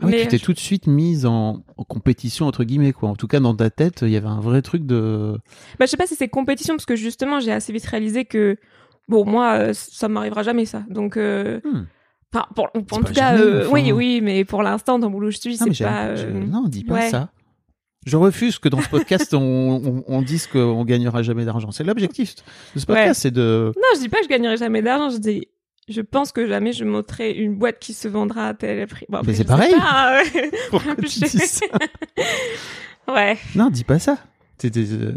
[0.00, 3.08] Ah oui, tu t'es je- tout de suite mise en, en compétition entre guillemets, quoi.
[3.08, 5.38] En tout cas, dans ta tête, il y avait un vrai truc de.
[5.78, 8.56] Bah, je sais pas si c'est compétition, parce que justement, j'ai assez vite réalisé que,
[9.08, 10.84] bon, moi, euh, ça m'arrivera jamais, ça.
[10.88, 11.84] Donc, euh, Hmm.
[12.32, 13.72] enfin, pour, en tout cas, jamais, euh, enfin.
[13.72, 16.06] oui, oui, mais pour l'instant, dans le boulot où je suis, c'est pas.
[16.06, 17.10] euh, Non, dis pas ouais.
[17.10, 17.30] ça.
[18.06, 21.70] Je refuse que dans ce podcast, on, on, on dise qu'on gagnera jamais d'argent.
[21.72, 22.34] C'est l'objectif
[22.74, 23.14] de ce podcast, Ouais.
[23.14, 23.72] c'est de.
[23.76, 25.48] Non, je dis pas que je gagnerai jamais d'argent, je dis.
[25.88, 29.06] Je pense que jamais je montrerai une boîte qui se vendra à tel prix.
[29.08, 29.72] Bon, après, Mais c'est pareil.
[29.72, 30.22] pas, hein.
[30.70, 31.66] Pourquoi tu Je- dis ça?
[33.08, 33.38] Ouais.
[33.54, 34.18] Non, dis pas ça.
[34.58, 35.14] T'es- t'es, euh,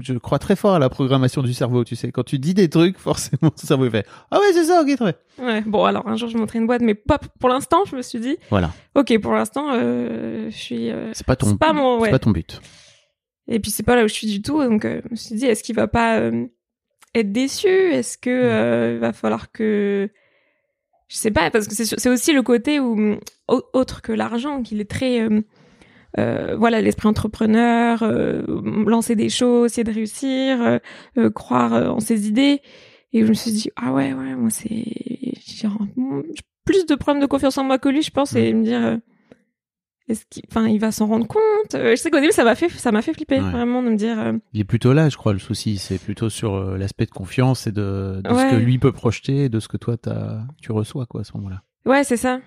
[0.00, 2.10] Je crois très fort à la programmation du cerveau, tu sais.
[2.12, 5.12] Quand tu dis des trucs, forcément, ton cerveau fait Ah ouais, c'est ça, ok, très
[5.38, 5.46] bien.
[5.46, 5.60] Ouais.
[5.66, 8.18] Bon, alors, un jour, je montrerai une boîte, mais pas pour l'instant, je me suis
[8.20, 8.72] dit, Voilà.
[8.94, 10.90] ok, pour l'instant, euh, je suis.
[10.90, 12.10] euh, C'est pas ton, C'est pas mon- ouais.
[12.10, 12.60] pas ton but.
[13.48, 15.34] Et puis c'est pas là où je suis du tout, donc euh, je me suis
[15.36, 16.20] dit est-ce qu'il va pas
[17.14, 17.68] être déçu?
[17.68, 20.10] Est-ce que il va falloir que
[21.08, 24.80] je sais pas parce que c'est aussi le côté où au- autre que l'argent qu'il
[24.80, 25.28] est très
[26.18, 28.42] euh, voilà l'esprit entrepreneur, euh,
[28.86, 30.78] lancer des choses, essayer de réussir,
[31.18, 32.60] euh, croire en ses idées.
[33.12, 34.84] Et je me suis dit ah ouais ouais moi c'est
[36.64, 38.98] plus de problèmes de confiance en moi que lui je pense et me dire
[40.08, 41.40] est-ce qu'il enfin il va s'en rendre compte?
[41.72, 43.50] Je sais qu'au début ça m'a fait ça m'a fait flipper Ouais.
[43.50, 45.78] vraiment de me dire Il est plutôt là, je crois, le souci.
[45.78, 49.48] C'est plutôt sur l'aspect de confiance et de, de ce que lui peut projeter et
[49.48, 51.62] de ce que toi, t'as- tu reçois, quoi, à ce moment-là.
[51.86, 52.40] ouais c'est ça.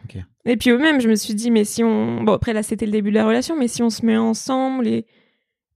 [0.50, 2.92] Et puis eux-mêmes je me suis dit mais si on bon après là c'était le
[2.92, 5.06] début de la relation mais si on se met ensemble et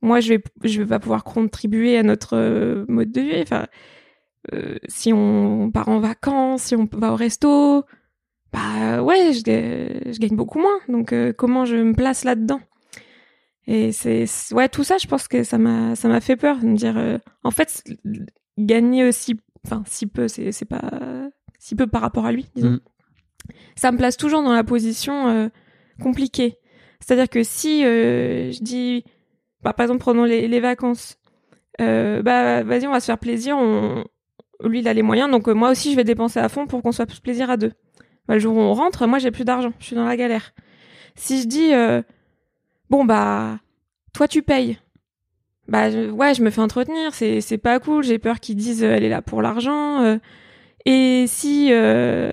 [0.01, 3.41] moi je vais je vais pas pouvoir contribuer à notre euh, mode de vie.
[3.41, 3.67] Enfin
[4.53, 7.83] euh, si on part en vacances si on va au resto
[8.51, 10.79] bah ouais je, ga- je gagne beaucoup moins.
[10.89, 12.59] Donc euh, comment je me place là-dedans?
[13.65, 17.19] Et c'est ouais tout ça je pense que ça m'a fait peur de me dire
[17.43, 17.83] en fait
[18.57, 20.81] gagner aussi enfin si peu c'est c'est pas
[21.59, 22.71] si peu par rapport à lui disons.
[22.71, 22.79] Mm.
[23.75, 25.49] Ça me place toujours dans la position euh,
[26.01, 26.57] compliquée.
[26.99, 29.03] C'est-à-dire que si euh, je dis
[29.61, 31.17] bah, par exemple prenons les, vacances
[31.81, 34.03] euh, bah vas-y on va se faire plaisir on
[34.63, 36.91] lui il a les moyens donc moi aussi je vais dépenser à fond pour qu'on
[36.91, 37.73] soit plus plaisir à deux.
[38.27, 40.53] Bah, le jour où on rentre moi j'ai plus d'argent je suis dans la galère.
[41.15, 41.71] Si je dis
[42.89, 43.59] bon bah
[44.13, 44.77] toi tu payes.
[45.67, 49.09] Bah ouais je me fais entretenir c'est pas cool j'ai peur qu'ils disent elle est
[49.09, 50.19] là pour l'argent
[50.85, 52.31] et si euh,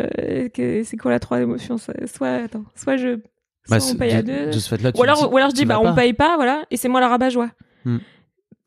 [0.55, 1.79] que- c'est quoi la troisième option?
[1.79, 3.21] Soit soit- attends soit je soit
[3.69, 5.33] Bah, on c'est- paye à de- deux De ce fait-là, tu ou alors, te dis-
[5.33, 7.51] ou alors je dis, bah, on paye pas, voilà, et c'est moi la rabat-joie.
[7.85, 7.99] Hmm.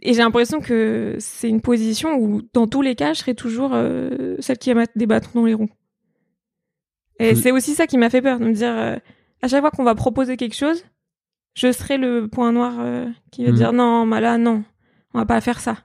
[0.02, 3.72] Et j'ai l'impression que c'est une position où, dans tous les cas, je serai toujours
[3.74, 5.69] euh, celle qui va des bâtons dans les roues.
[7.19, 8.98] Et c'est aussi ça qui m'a fait peur, de me dire, euh,
[9.41, 10.84] à chaque fois qu'on va proposer quelque chose,
[11.54, 13.56] je serai le point noir euh, qui va Hmm.
[13.56, 14.63] dire, non, bah là, non,
[15.13, 15.78] on va pas faire ça.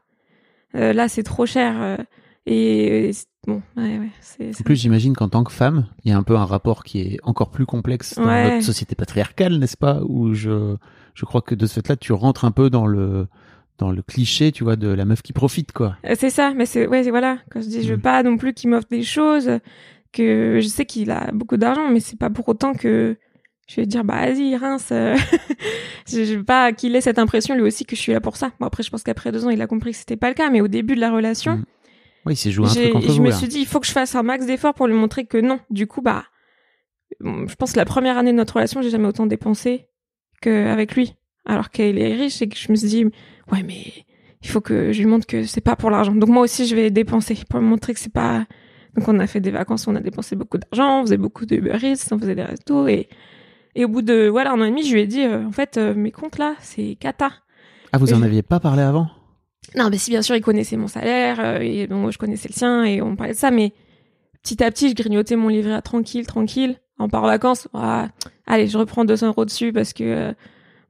[0.75, 1.99] Là, c'est trop cher.
[2.47, 3.11] et,
[3.49, 4.51] bon, ouais, ouais, c'est...
[4.61, 7.01] En plus, j'imagine qu'en tant que femme, il y a un peu un rapport qui
[7.01, 8.53] est encore plus complexe dans Ouais.
[8.55, 10.77] notre société patriarcale, n'est-ce pas Où je,
[11.15, 13.27] je crois que de ce fait-là, tu rentres un peu dans le,
[13.79, 15.97] dans le cliché, tu vois, de la meuf qui profite, quoi.
[16.05, 17.39] Euh, C'est ça, mais c'est ouais, c'est- voilà.
[17.51, 18.03] Quand je dis, je veux Mm.
[18.03, 19.51] pas non plus qu'il m'offre des choses,
[20.13, 23.17] que je sais qu'il a beaucoup d'argent, mais c'est pas pour autant que
[23.69, 24.89] je vais dire bah vas-y rince.
[24.93, 25.15] euh.
[26.09, 28.37] je, je veux pas qu'il ait cette impression lui aussi que je suis là pour
[28.37, 28.51] ça.
[28.61, 30.49] Bon après, je pense qu'après deux ans, il a compris que c'était pas le cas,
[30.51, 31.65] mais au début de la relation, Mm.
[32.29, 33.35] Oui, il s'est joué un truc entre je vous, me là.
[33.37, 35.59] suis dit il faut que je fasse un max d'efforts pour lui montrer que non.
[35.71, 36.25] Du coup bah,
[37.21, 39.88] je pense que la première année de notre relation, j'ai jamais autant dépensé
[40.41, 41.14] qu'avec lui.
[41.47, 43.05] Alors qu'il est riche et que je me suis dit,
[43.51, 43.83] ouais, mais
[44.43, 46.14] il faut que je lui montre que c'est pas pour l'argent.
[46.14, 48.45] Donc moi aussi, je vais dépenser pour lui montrer que c'est pas.
[48.95, 51.57] Donc on a fait des vacances, on a dépensé beaucoup d'argent, on faisait beaucoup de
[51.57, 53.09] Uber Eats, on faisait des restos et
[53.75, 55.53] et au bout de voilà un an et demi, je lui ai dit, euh, en
[55.53, 57.31] fait, euh, mes comptes là, c'est cata.
[57.93, 59.09] Ah, vous Et en je- aviez pas parlé avant?
[59.77, 62.55] Non, mais si bien sûr, il connaissait mon salaire euh, et bon, je connaissais le
[62.55, 63.73] sien et on parlait de ça, mais
[64.43, 66.77] petit à petit, je grignotais mon livret à tranquille, tranquille.
[66.99, 67.69] On part en vacances,
[68.47, 70.33] allez, je reprends 200 euros dessus parce que euh,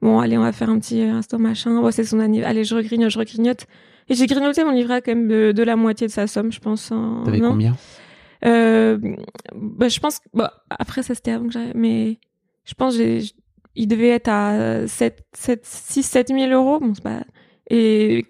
[0.01, 1.81] bon, allez, on va faire un petit resto machin.
[1.81, 2.51] Bon, c'est son anniversaire.
[2.51, 3.67] Allez, je regrignote, je regrignote.
[4.09, 6.51] Et j'ai grignoté mon livret à quand même de, de la moitié de sa somme,
[6.51, 6.91] je pense.
[6.93, 7.77] en T'avais combien?
[8.45, 8.99] Euh,
[9.55, 12.19] bah, je pense, bah, après, ça c'était avant que j'arrive, mais
[12.64, 13.23] je pense j'ai,
[13.75, 16.81] il devait être à 7, 7, 6, 7 000 euros.
[16.81, 17.23] Bon, c'est pas,
[17.69, 18.25] et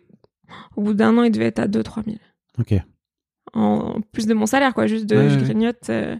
[0.77, 2.17] au bout d'un an, il devait être à 2, 3 000.
[2.59, 2.75] Ok.
[3.55, 4.87] En plus de mon salaire, quoi.
[4.87, 6.17] Juste de, Ouais, je grignote, euh,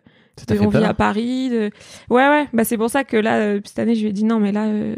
[0.49, 1.51] de- on vit à Paris.
[1.51, 1.71] De...
[2.11, 2.47] Ouais, ouais.
[2.53, 4.53] Bah, c'est pour ça que là, euh, cette année, je lui ai dit non, mais
[4.53, 4.97] là, euh,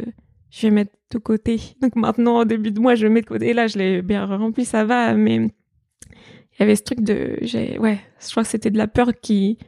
[0.50, 1.60] je vais mettre de côté.
[1.82, 3.48] Donc maintenant, au début de mois, je mets de côté.
[3.48, 5.14] Et là, je l'ai bien rempli, ça va.
[5.14, 8.86] Mais il y avait ce truc de, j'ai, ouais, je crois que c'était de la
[8.86, 9.58] peur qui,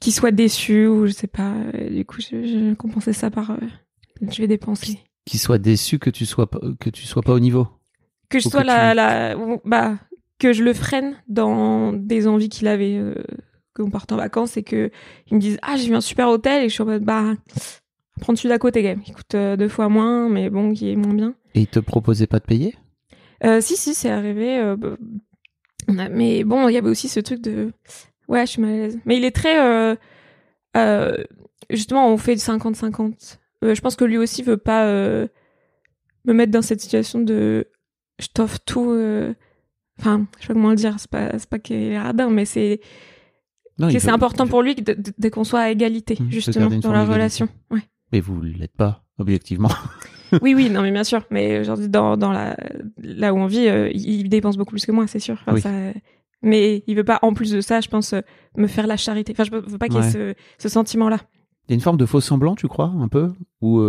[0.00, 1.52] qui soit déçu ou je sais pas.
[1.74, 3.58] Euh, Du coup, je, je compensais ça par,
[4.22, 5.00] je vais dépenser.
[5.26, 6.48] Qu'il soit déçu que tu sois
[6.80, 7.66] que tu sois pas au niveau.
[8.28, 9.94] Que je sois que la, tu- la, bah,
[10.38, 13.14] que je le freine dans des envies qu'il avait, euh,
[13.74, 14.90] qu'on parte en vacances et que
[15.30, 17.34] ils me disent, ah, j'ai vu un super hôtel et je suis en mode, bah,
[18.20, 19.02] prendre celui d'à côté quand même.
[19.06, 21.34] Il coûte euh, deux fois moins, mais bon, qui est moins bien.
[21.54, 22.74] Et il te proposait pas de payer?
[23.44, 24.74] Euh, si, si, c'est arrivé.
[24.78, 27.72] bah, mais bon, il y avait aussi ce truc de.
[28.28, 28.98] Ouais, je suis mal à l'aise.
[29.04, 29.96] Mais il est très.
[31.70, 33.38] justement, on fait du 50-50.
[33.64, 35.28] Euh, je pense que lui aussi veut pas me
[36.32, 37.68] mettre dans cette situation de.
[38.18, 38.90] Je t'offre tout.
[38.90, 39.34] euh,
[39.98, 40.94] Enfin, je sais pas comment le dire.
[40.98, 42.80] C'est pas, pas qu'il est radin, mais c'est
[43.78, 46.70] c'est important il pour lui que de- de- dès qu'on soit à égalité, Mmh, justement,
[46.70, 47.48] dans la relation.
[47.70, 47.80] Ouais.
[48.12, 49.68] Mais vous l'êtes pas, objectivement.
[50.42, 51.24] Oui, oui, non, mais bien sûr.
[51.30, 52.56] Mais aujourd'hui, dans, dans la,
[52.98, 55.38] là où on vit, euh, il dépense beaucoup plus que moi, c'est sûr.
[55.46, 55.60] Enfin, Oui.
[55.60, 55.70] ça,
[56.42, 58.20] mais il veut pas, en plus de ça, je pense, euh,
[58.56, 59.32] me faire la charité.
[59.32, 61.18] Enfin, je veux veux pas qu'il y ait ce, ce sentiment-là.
[61.68, 63.32] Il y a une forme de faux semblant, tu crois, un peu?
[63.60, 63.80] Ou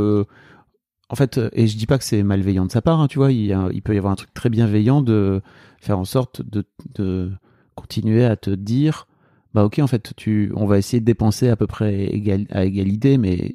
[1.09, 3.17] en fait, euh, et je dis pas que c'est malveillant de sa part, hein, tu
[3.17, 5.41] vois, il, peut y avoir un truc très bienveillant de
[5.79, 7.31] faire en sorte de,
[7.75, 9.07] continuer à te dire,
[9.53, 12.09] bah ok, en fait, tu, on va essayer de dépenser à peu près
[12.49, 13.53] à égalité, mais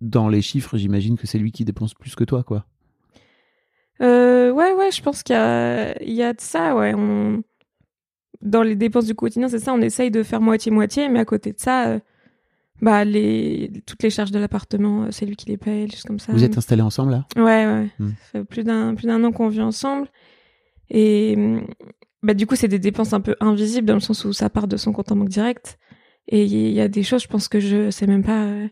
[0.00, 2.66] dans les chiffres, j'imagine que c'est lui qui dépense plus que toi, quoi.
[4.00, 6.94] Euh, ouais, ouais, je pense qu'il y a, de ça, ouais.
[8.42, 11.52] Dans les dépenses du quotidien, c'est ça, on essaye de faire moitié-moitié, mais à côté
[11.52, 12.00] de ça, euh,
[12.82, 16.18] bah, les, toutes les charges de l'appartement, euh, c'est lui qui les paye, choses comme
[16.18, 16.32] ça.
[16.32, 17.26] Vous êtes installés ensemble là?
[17.36, 17.88] Ouais, ouais.
[17.98, 18.08] Hmm.
[18.32, 20.08] Ça fait plus d'un plus d'un an qu'on vit ensemble.
[20.90, 21.36] Et
[22.22, 24.66] bah, du coup, c'est des dépenses un peu invisibles dans le sens où ça part
[24.68, 25.78] de son compte en banque direct.
[26.28, 28.44] Et il y a des choses, je pense que je sais même pas.
[28.44, 28.68] euh.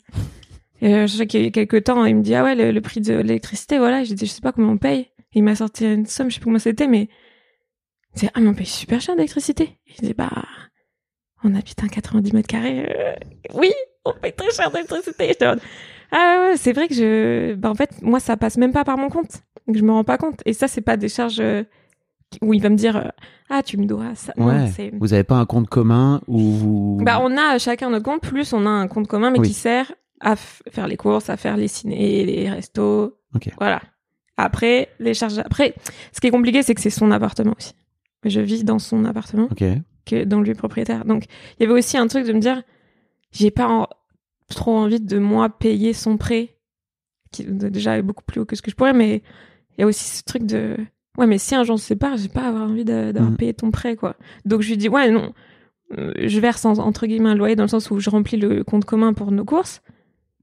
[0.81, 2.73] Et, euh, je sais qu'il y a quelques temps, il me dit ah ouais le,
[2.73, 4.05] le prix de l'électricité, voilà.
[4.05, 5.01] J'ai dit je sais pas comment on paye.
[5.35, 7.09] Et il m'a sorti une somme, je sais pas comment c'était, mais
[8.11, 9.79] il disait ah mais on paye super cher d'électricité.
[9.87, 10.31] Je dis bah
[11.45, 12.89] on habite un 90 mètres carrés.
[12.91, 13.15] euh,
[13.55, 13.71] oui,
[14.05, 15.35] on paye très cher d'électricité.
[16.15, 18.99] Ah ouais, c'est vrai que je, bah en fait, moi, ça passe même pas par
[18.99, 19.43] mon compte.
[19.67, 20.41] Donc je me rends pas compte.
[20.45, 21.63] Et ça, c'est pas des charges euh,
[22.43, 23.09] où il va me dire, euh,
[23.49, 24.33] ah, tu me dois ça.
[24.37, 24.69] Non, Ouais.
[24.75, 26.99] c'est- Vous avez pas un compte commun où vous.
[27.03, 29.49] Bah, on a chacun notre compte, plus on a un compte commun, mais Oui.
[29.49, 33.17] qui sert à f- faire les courses, à faire les ciné, les restos.
[33.35, 33.49] Ok.
[33.59, 33.81] Voilà.
[34.37, 35.39] Après, les charges.
[35.39, 35.75] Après,
[36.13, 37.73] ce qui est compliqué, c'est que c'est son appartement aussi.
[38.25, 39.49] Je vis dans son appartement.
[39.51, 39.65] Ok.
[40.05, 41.05] que dont lui est propriétaire.
[41.05, 41.27] Donc,
[41.59, 42.63] il y avait aussi un truc de me dire,
[43.33, 43.89] j'ai pas en-
[44.49, 46.57] trop envie de moi payer son prêt,
[47.31, 49.23] qui déjà est beaucoup plus haut que ce que je pourrais, mais
[49.77, 50.77] il y a aussi ce truc de,
[51.17, 53.37] ouais, mais si un jour on se sépare, j'ai pas avoir envie d'avoir Mhm.
[53.37, 54.17] payé ton prêt, quoi.
[54.45, 55.33] Donc, je lui dis, ouais, non,
[55.99, 58.63] euh, je verse en- entre guillemets un loyer dans le sens où je remplis le
[58.65, 59.81] compte commun pour nos courses.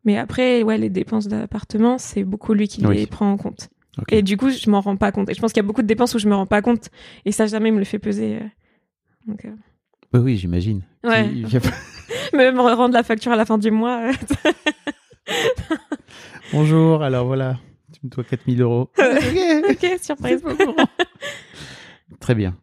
[0.05, 2.95] Mais après, ouais, les dépenses d'appartement, c'est beaucoup lui qui Oui.
[2.97, 3.69] les prend en compte.
[4.07, 5.29] Et du coup, je m'en rends pas compte.
[5.29, 6.89] Et je pense qu'il y a beaucoup de dépenses où je me rends pas compte.
[7.25, 8.37] Et ça, jamais il me le fait peser.
[8.37, 8.47] euh.
[9.27, 9.51] Donc, euh,
[10.13, 10.81] Oui, oui, j'imagine.
[11.03, 11.29] Ouais.
[12.33, 14.11] Il- il y a pas- me me rendre la facture à la fin du mois.
[16.51, 17.57] Bonjour, alors voilà,
[17.93, 18.89] tu me dois 4000 euros.
[18.99, 19.65] Ok.
[19.69, 20.41] ok, surprise.
[22.19, 22.55] Très bien.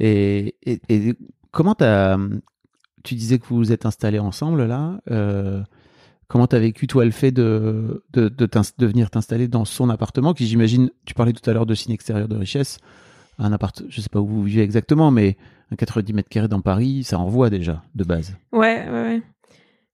[0.00, 1.14] Et, et, et
[1.52, 2.18] comment t'as.
[3.04, 5.00] Tu disais que vous vous êtes installés ensemble là.
[5.10, 5.62] euh,
[6.26, 10.34] comment t'as vécu toi le fait de, de, de, de venir t'installer dans son appartement
[10.34, 12.78] qui j'imagine, tu parlais tout à l'heure de signe extérieur de richesse,
[13.38, 15.38] un appart, je sais pas où vous vivez exactement, mais
[15.70, 18.36] un 90 mètres carrés dans Paris, ça envoie déjà de base.
[18.52, 19.22] Ouais, ouais, ouais.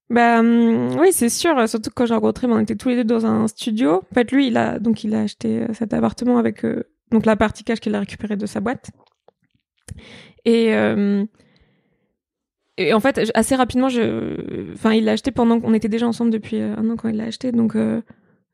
[0.09, 1.57] Bah hum, oui, c'est sûr.
[1.57, 4.03] euh, Surtout que quand j'ai rencontré, on était tous les deux dans un studio.
[4.11, 7.63] En fait, lui, il a donc acheté euh, cet appartement avec euh, donc la partie
[7.63, 8.91] cash qu'il a récupérée de sa boîte.
[10.45, 11.25] Et euh,
[12.77, 16.29] et en fait, assez rapidement, je, enfin, il l'a acheté pendant qu'on était déjà ensemble
[16.31, 17.51] depuis un an quand il l'a acheté.
[17.51, 17.75] Donc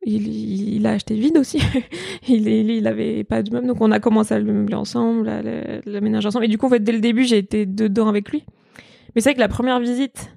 [0.04, 1.62] il, a acheté vide aussi.
[2.28, 5.30] il, il, il avait pas de meubles, donc on a commencé à le meubler ensemble,
[5.30, 6.46] à le, le ménager ensemble.
[6.46, 8.44] Et du coup, en fait, dès le début, j'ai été dedans avec lui.
[9.14, 10.32] Mais c'est vrai que la première visite,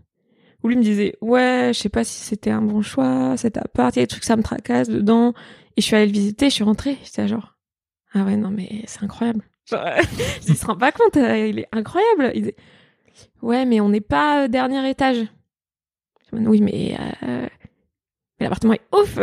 [0.63, 3.95] où lui me disait, ouais, je sais pas si c'était un bon choix, cet appart,
[3.95, 5.35] il y a des trucs, ça me tracasse dedans.
[5.77, 7.55] Et je suis allée le visiter, je suis rentrée, j'étais genre,
[8.15, 9.43] ah ouais, non, mais c'est incroyable.
[9.67, 9.85] Genre,
[10.49, 12.33] il se rend pas compte, euh, il est incroyable.
[12.35, 12.55] Il dit,
[13.43, 15.27] ouais, mais on n'est pas euh, dernier étage.
[16.33, 17.64] Oui, mais, euh, mais
[18.45, 19.19] l'appartement est ouf.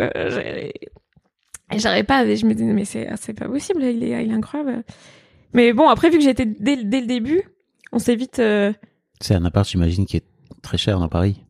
[1.74, 4.32] Et j'arrivais pas, et je me disais, mais c'est, c'est pas possible, il est, il
[4.32, 4.84] est incroyable.
[5.54, 7.44] Mais bon, après, vu que j'étais dès, dès le début,
[7.94, 8.74] on s'est vite, euh,
[9.22, 10.26] C'est un appart, j'imagine, qui est
[10.62, 11.42] très cher dans Paris.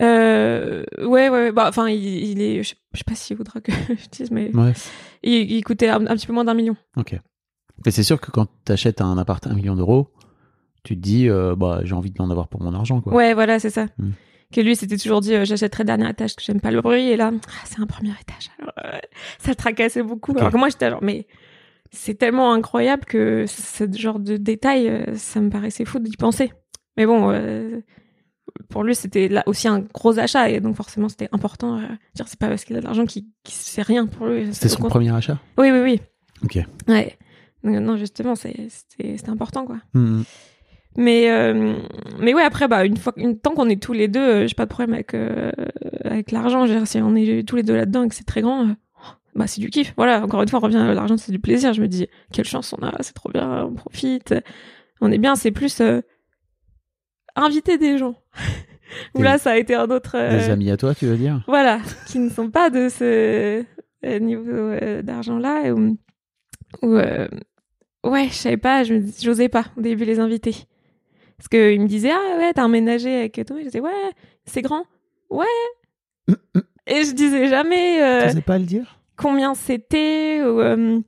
[0.00, 3.72] euh, ouais, ouais, ouais, bah, enfin, il, il est, je sais, pas s'il voudra que
[3.88, 4.72] je dise, mais Ouais.
[5.22, 6.76] il, il coûtait un, un petit peu moins d'un million.
[6.96, 7.18] Ok.
[7.84, 10.08] Mais c'est sûr que quand tu achètes un appart à un million d'euros,
[10.84, 13.12] tu te dis, euh, bah, j'ai envie de l'en avoir pour mon argent, quoi.
[13.14, 13.86] Ouais, voilà, c'est ça.
[13.98, 14.10] Hmm.
[14.52, 17.08] Que lui, c'était toujours dit, euh, j'achèterai dernier étage, que j'aime pas le bruit.
[17.08, 18.50] Et là, ah, c'est un premier étage.
[18.58, 18.98] Alors, euh,
[19.38, 20.32] ça le tracassait beaucoup.
[20.32, 20.38] Ok.
[20.38, 21.26] Alors que moi, j'étais genre, mais
[21.90, 26.52] c'est tellement incroyable que ce genre de détails, euh, ça me paraissait fou d'y penser.
[26.96, 27.80] Mais bon, euh,
[28.68, 30.48] pour lui, c'était là aussi un gros achat.
[30.48, 31.78] Et donc, forcément, c'était important.
[31.78, 34.52] Euh, dire, c'est pas parce qu'il a de l'argent qu'il c'est rien pour lui.
[34.54, 35.38] C'était son premier achat?
[35.58, 36.00] Oui, oui, oui.
[36.44, 36.58] Ok.
[36.88, 37.18] Ouais.
[37.62, 39.78] Donc, non, justement, c'était important, quoi.
[39.94, 40.24] Mhm.
[40.96, 41.74] Mais euh,
[42.18, 44.54] mais ouais après bah une fois une, tant qu'on est tous les deux euh, j'ai
[44.54, 45.50] pas de problème avec euh,
[46.04, 46.66] avec l'argent.
[46.84, 48.72] Si on est tous les deux là-dedans et que c'est très grand euh,
[49.34, 49.94] bah c'est du kiff.
[49.96, 51.72] Voilà encore une fois on revient à l'argent c'est du plaisir.
[51.72, 54.34] Je me dis quelle chance on a c'est trop bien on profite.
[55.00, 56.02] On est bien c'est plus euh,
[57.36, 58.14] inviter des gens.
[59.14, 61.42] Des- là ça a été un autre euh, Des amis à toi, tu veux dire?
[61.46, 63.64] voilà, qui ne sont pas de ce
[64.04, 65.72] euh, niveau euh, d'argent-là.
[65.72, 65.96] Ou,
[66.82, 67.26] ou, euh,
[68.04, 70.54] ouais, je savais pas, j'osais pas au début les inviter.
[71.42, 73.56] Parce qu'ils me disaient, ah ouais, t'as emménagé avec toi.
[73.58, 73.90] Je disais, ouais,
[74.44, 74.84] c'est grand.
[75.28, 75.44] Ouais.
[76.86, 79.00] Et je disais jamais euh, Tu pas le dire?
[79.16, 81.00] combien c'était, ou euh,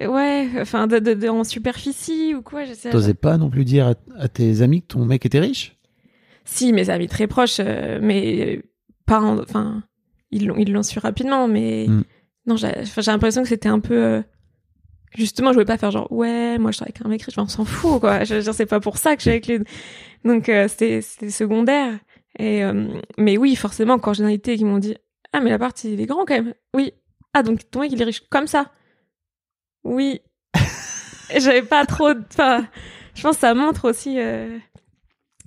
[0.00, 2.64] ouais, enfin, de, de- de- en superficie ou quoi.
[2.64, 5.38] Je sais T'osais pas non plus dire à, à tes amis que ton mec était
[5.40, 5.76] riche?
[6.46, 8.62] Si, mes amis très proches, euh, mais euh,
[9.04, 9.82] pas, en- enfin,
[10.30, 12.04] ils l'ont, su rapidement, mais Mm.
[12.46, 12.72] non, j'ai,
[13.12, 14.22] l'impression que c'était un peu,
[15.16, 17.46] justement, je voulais pas faire genre, ouais, moi je suis avec un mec riche, on
[17.46, 18.24] s'en fout, quoi.
[18.24, 19.58] Je veux dire, c'est pas pour ça que je suis avec lui.
[20.24, 21.98] Donc, euh, c'était, c'était secondaire.
[22.38, 24.96] Et, euh, mais oui, forcément, quand j'ai invité qu'ils m'ont dit,
[25.32, 26.54] ah, mais l'appart, il est grand quand même.
[26.74, 26.92] Oui.
[27.32, 28.72] Ah, donc ton mec, il est riche comme ça.
[29.84, 30.20] Oui.
[31.36, 32.66] J'avais pas trop, enfin,
[33.14, 34.58] je pense que ça montre aussi, euh,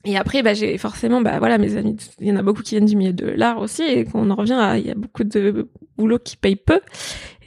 [0.08, 2.76] et après, bah, j'ai forcément, bah, voilà, mes amis, il y en a beaucoup qui
[2.76, 5.26] viennent du milieu de l'art aussi, et qu'on en revient à, il y a beaucoup
[5.26, 6.80] de boulot qui payent peu.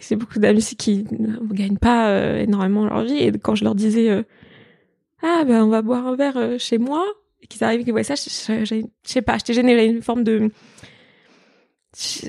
[0.00, 3.18] C'est beaucoup d'amis aussi qui ne gagnent pas euh, énormément leur vie.
[3.18, 4.22] Et quand je leur disais, euh,
[5.22, 7.04] ah, bah, on va boire un verre euh, chez moi,
[7.42, 9.84] et qu'ils arrivent et qu'ils voient ça, je, je, je- je sais pas, j'étais gênée,
[9.84, 10.50] une forme de,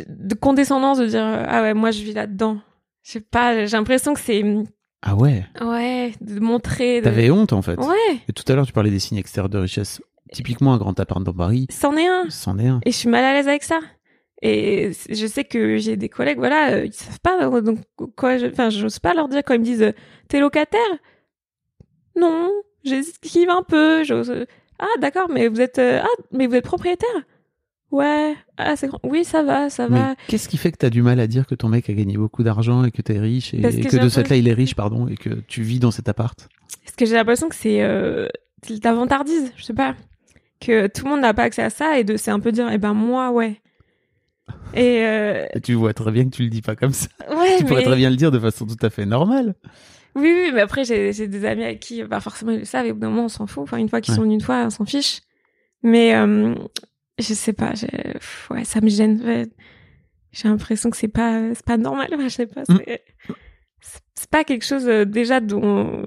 [0.07, 2.59] de condescendance de dire, ah ouais, moi, je vis là-dedans.
[3.03, 4.43] Je sais pas, j'ai l'impression que c'est,
[5.01, 6.99] Ah ouais ouais, de montrer.
[6.99, 7.05] De...
[7.05, 7.79] T'avais honte en fait.
[7.79, 7.95] Ouais,
[8.27, 10.01] Et tout à l'heure, tu parlais des signes extérieurs de richesse.
[10.31, 12.29] Typiquement, un grand appart dans Paris, c'en est un.
[12.29, 12.79] c'en est un.
[12.85, 13.79] Et je suis mal à l'aise avec ça.
[14.43, 17.79] Et je sais que j'ai des collègues, voilà, euh, ils savent pas, euh, donc
[18.15, 19.91] quoi, je- enfin, j'ose pas leur dire quand ils me disent, euh,
[20.29, 20.81] t'es locataire?
[22.19, 22.51] Non,
[22.83, 24.03] j'esquive un peu.
[24.79, 27.09] Ah, d'accord, mais vous êtes, ah, mais vous êtes propriétaire?
[27.91, 28.99] Ouais, ah, c'est grand.
[29.03, 30.15] Oui, ça va, ça va.
[30.27, 32.41] qu'est-ce qui fait que t'as du mal à dire que ton mec a gagné beaucoup
[32.41, 35.07] d'argent et que t'es riche et que que, de cette là il est riche, pardon,
[35.07, 36.47] et que tu vis dans cet appart?
[36.85, 38.27] Parce que j'ai l'impression que c'est euh,
[38.83, 39.95] la vantardise, je sais pas.
[40.61, 42.69] Que tout le monde n'a pas accès à ça et de c'est un peu dire,
[42.71, 43.59] eh ben moi, ouais.
[44.73, 47.07] Et euh, Et tu vois très bien que tu le dis pas comme ça.
[47.29, 47.85] ouais, tu pourrais mais...
[47.85, 49.55] très bien le dire de façon tout à fait normale.
[50.15, 52.85] Oui, oui, mais après, j'ai j'ai des amis avec qui, bah, forcément, ils le savent,
[52.85, 53.63] et au bout d'un moment, on s'en fout.
[53.63, 54.17] Enfin, une fois qu'ils Ouais.
[54.17, 55.21] sont venus une fois, on s'en fiche.
[55.83, 56.53] Mais, euh,
[57.17, 59.21] je sais pas, j'ai- pff, ouais, ça me gêne.
[59.23, 59.47] Ouais.
[60.33, 62.63] J'ai l'impression que c'est pas, c'est pas normal, je sais pas.
[64.15, 66.03] C'est pas quelque chose, euh, déjà, dont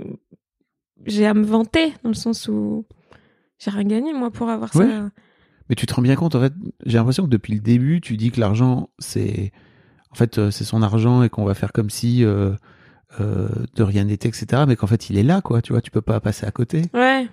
[1.06, 2.86] j'ai à me vanter, dans le sens où
[3.58, 5.10] j'ai rien gagné, moi, pour avoir ça.
[5.68, 6.52] Mais tu te rends bien compte, en fait,
[6.84, 9.52] j'ai l'impression que depuis le début, tu dis que l'argent, c'est.
[10.10, 12.52] En fait, euh, c'est son argent et qu'on va faire comme si euh,
[13.20, 14.64] euh, de rien n'était, etc.
[14.68, 15.60] Mais qu'en fait, il est là, quoi.
[15.62, 16.82] Tu vois, tu peux pas passer à côté.
[16.92, 17.26] Ouais.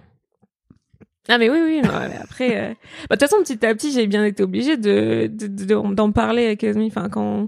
[1.30, 2.74] Ah mais oui oui non, mais après euh,
[3.08, 6.12] bah, de toute façon petit à petit j'ai bien été obligée de de- de- d'en
[6.12, 7.48] parler avec les amis enfin quand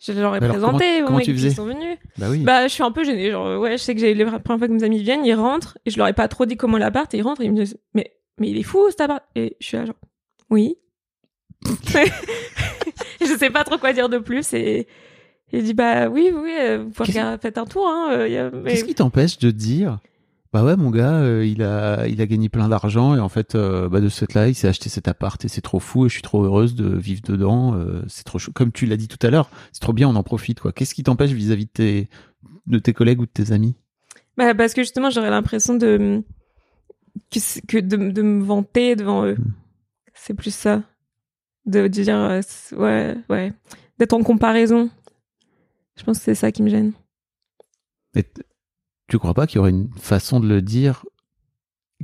[0.00, 2.40] je leur ai alors, présenté comment- comment tu faisais sont venus Bah oui.
[2.40, 4.68] bah je suis un peu gênée genre ouais je sais que j'ai les premières fois
[4.68, 7.12] que mes amis viennent ils rentrent et je leur ai pas trop dit comment l'appart
[7.14, 9.56] et ils rentrent et ils me disent mais mais il est fou cet appart et
[9.60, 9.94] je suis là genre
[10.50, 10.76] oui
[13.20, 14.86] je sais pas trop quoi dire de plus et
[15.52, 18.84] il dit bah oui oui euh, vous pouvez faites un tour hein euh, mais- Qu'est-ce
[18.84, 19.98] qui t'empêche de dire
[20.52, 23.54] Bah ouais, mon gars, euh, il a il a gagné plein d'argent et en fait,
[23.54, 26.08] euh, bah de ce fait-là, il s'est acheté cet appart et c'est trop fou et
[26.08, 27.74] je suis trop heureuse de vivre dedans.
[28.08, 30.22] c'est trop chou- comme tu l'as dit tout à l'heure, c'est trop bien, on en
[30.22, 30.72] profite quoi.
[30.72, 32.08] Qu'est-ce qui t'empêche vis-à-vis de tes
[32.66, 33.74] de tes collègues ou de tes amis?
[34.36, 36.22] Bah, parce que justement, j'aurais l'impression de
[37.30, 39.36] que, de, de me vanter devant eux.
[39.38, 39.52] Mm.
[40.14, 40.82] C'est plus ça.
[41.66, 42.40] De dire, euh,
[42.76, 43.52] ouais, ouais.
[43.98, 44.90] D'être en comparaison.
[45.96, 46.92] Je pense que c'est ça qui me gêne.
[48.14, 48.24] Et
[49.08, 51.04] tu crois pas qu'il y aurait une façon de le dire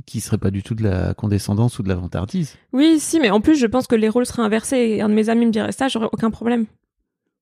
[0.05, 2.55] qui serait pas du tout de la condescendance ou de la vantardise?
[2.73, 5.13] Oui, si, mais en plus, je pense que les rôles seraient inversés et un de
[5.13, 6.65] mes amis me dirait ça, j'aurais aucun problème.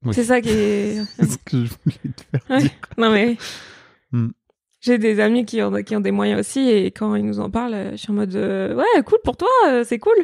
[0.04, 0.14] Oui.
[0.14, 1.04] C'est ça qui est.
[1.16, 2.62] C'est ce que je voulais te faire Ouais.
[2.64, 2.72] dire.
[2.98, 3.38] Non, mais.
[4.12, 4.30] Mm.
[4.82, 7.50] J'ai des amis qui ont, qui ont des moyens aussi et quand ils nous en
[7.50, 10.16] parlent, euh, je suis en mode euh, ouais, cool pour toi, euh, c'est cool.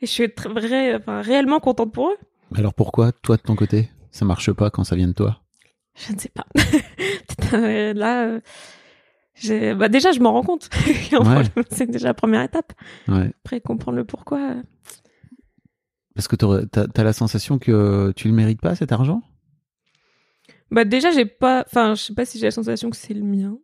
[0.00, 2.16] Et je suis très, vrai, enfin, réellement contente pour eux.
[2.54, 5.40] Alors pourquoi toi de ton côté ça marche pas quand ça vient de toi?
[5.94, 6.46] Je ne sais pas.
[7.94, 8.40] Là, euh,
[9.34, 10.68] j'ai- bah, déjà, je m'en rends compte.
[11.12, 11.44] Ouais.
[11.70, 12.72] c'est déjà la première étape.
[13.08, 13.30] Ouais.
[13.44, 14.54] Après, comprendre le pourquoi.
[16.14, 19.22] Parce que t'as as la sensation que tu le mérites pas cet argent?
[20.70, 21.64] Bah, déjà, j'ai pas.
[21.66, 23.58] Enfin, je sais pas si j'ai la sensation que c'est le mien.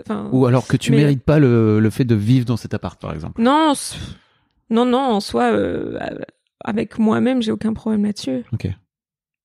[0.00, 2.74] Enfin, Ou alors que tu Mais- mérites pas le, le fait de vivre dans cet
[2.74, 3.72] appart par exemple Non,
[4.68, 5.96] non, non, en soi, euh,
[6.64, 8.44] avec moi-même, j'ai aucun problème là-dessus.
[8.52, 8.68] Ok.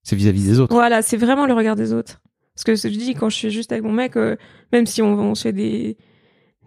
[0.03, 0.73] C'est vis-à-vis des autres.
[0.73, 2.21] Voilà, c'est vraiment le regard des autres.
[2.55, 4.35] Parce que je dis, quand je suis juste avec mon mec, euh,
[4.71, 5.97] même si on, on se fait des,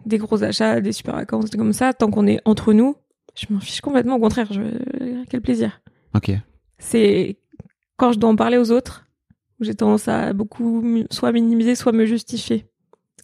[0.05, 2.95] des gros achats, des super vacances, comme ça, tant qu'on est entre nous,
[3.35, 4.15] je m'en fiche complètement.
[4.15, 4.61] Au contraire, je,
[5.29, 5.81] quel plaisir.
[6.15, 6.31] Ok.
[6.77, 7.37] C'est
[7.97, 9.05] quand je dois en parler aux autres,
[9.59, 12.65] où j'ai tendance à beaucoup soit minimiser, soit me justifier.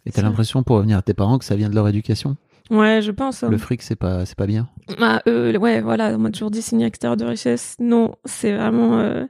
[0.06, 2.38] Et t'as l'impression pour revenir à tes parents que ça vient de leur éducation?
[2.70, 3.44] Ouais, je pense.
[3.44, 3.50] hein.
[3.50, 4.68] Le fric c'est pas c'est pas bien?
[5.00, 7.76] Ah, eux, ouais, voilà, on m'a toujours dit signe extérieur de richesse.
[7.80, 9.00] Non, c'est vraiment.
[9.00, 9.26] euh,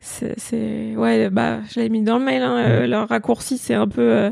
[0.00, 2.42] c'est, Ouais, bah, je l'avais mis dans le mail.
[2.42, 4.00] Hein, euh, leur raccourci, c'est un peu.
[4.02, 4.30] euh,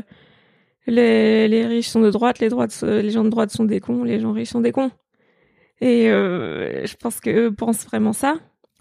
[0.87, 3.79] les, les riches sont de droite, les, droites, euh, les gens de droite sont des
[3.79, 4.91] cons, les gens riches sont des cons.
[5.79, 8.35] Et euh, je pense qu'eux pensent vraiment ça.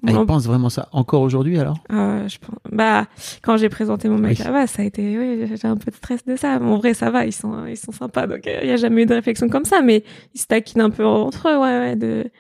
[0.07, 1.79] Ah, ils pensent vraiment ça encore aujourd'hui alors?
[1.93, 2.57] Euh, je pense...
[2.73, 3.07] Bah,
[3.43, 4.45] quand j'ai présenté mon mec Oui.
[4.45, 6.59] là-bas, ça a été, oui, j'ai un peu de stress de ça.
[6.59, 8.27] Mais en vrai, ça va, ils sont, ils sont sympas.
[8.27, 10.03] Donc, il n'y a jamais eu de réflexion comme ça, mais
[10.35, 11.97] ils se taquinent un peu entre eux, ouais, ouais.
[11.97, 12.31] De...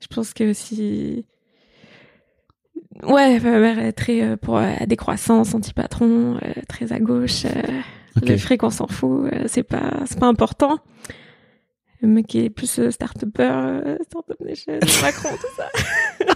[0.00, 1.26] Je pense que si.
[3.02, 7.44] Ouais, ma mère est très euh, pour euh, la décroissance, anti-patron, euh, très à gauche.
[7.44, 7.50] euh,
[8.22, 8.28] Ok.
[8.30, 10.78] Le fric, on s'en fout, euh, c'est pas, c'est pas important.
[12.00, 15.68] Le mec qui est plus euh, start-upper, euh, start-up nation, Macron, tout ça.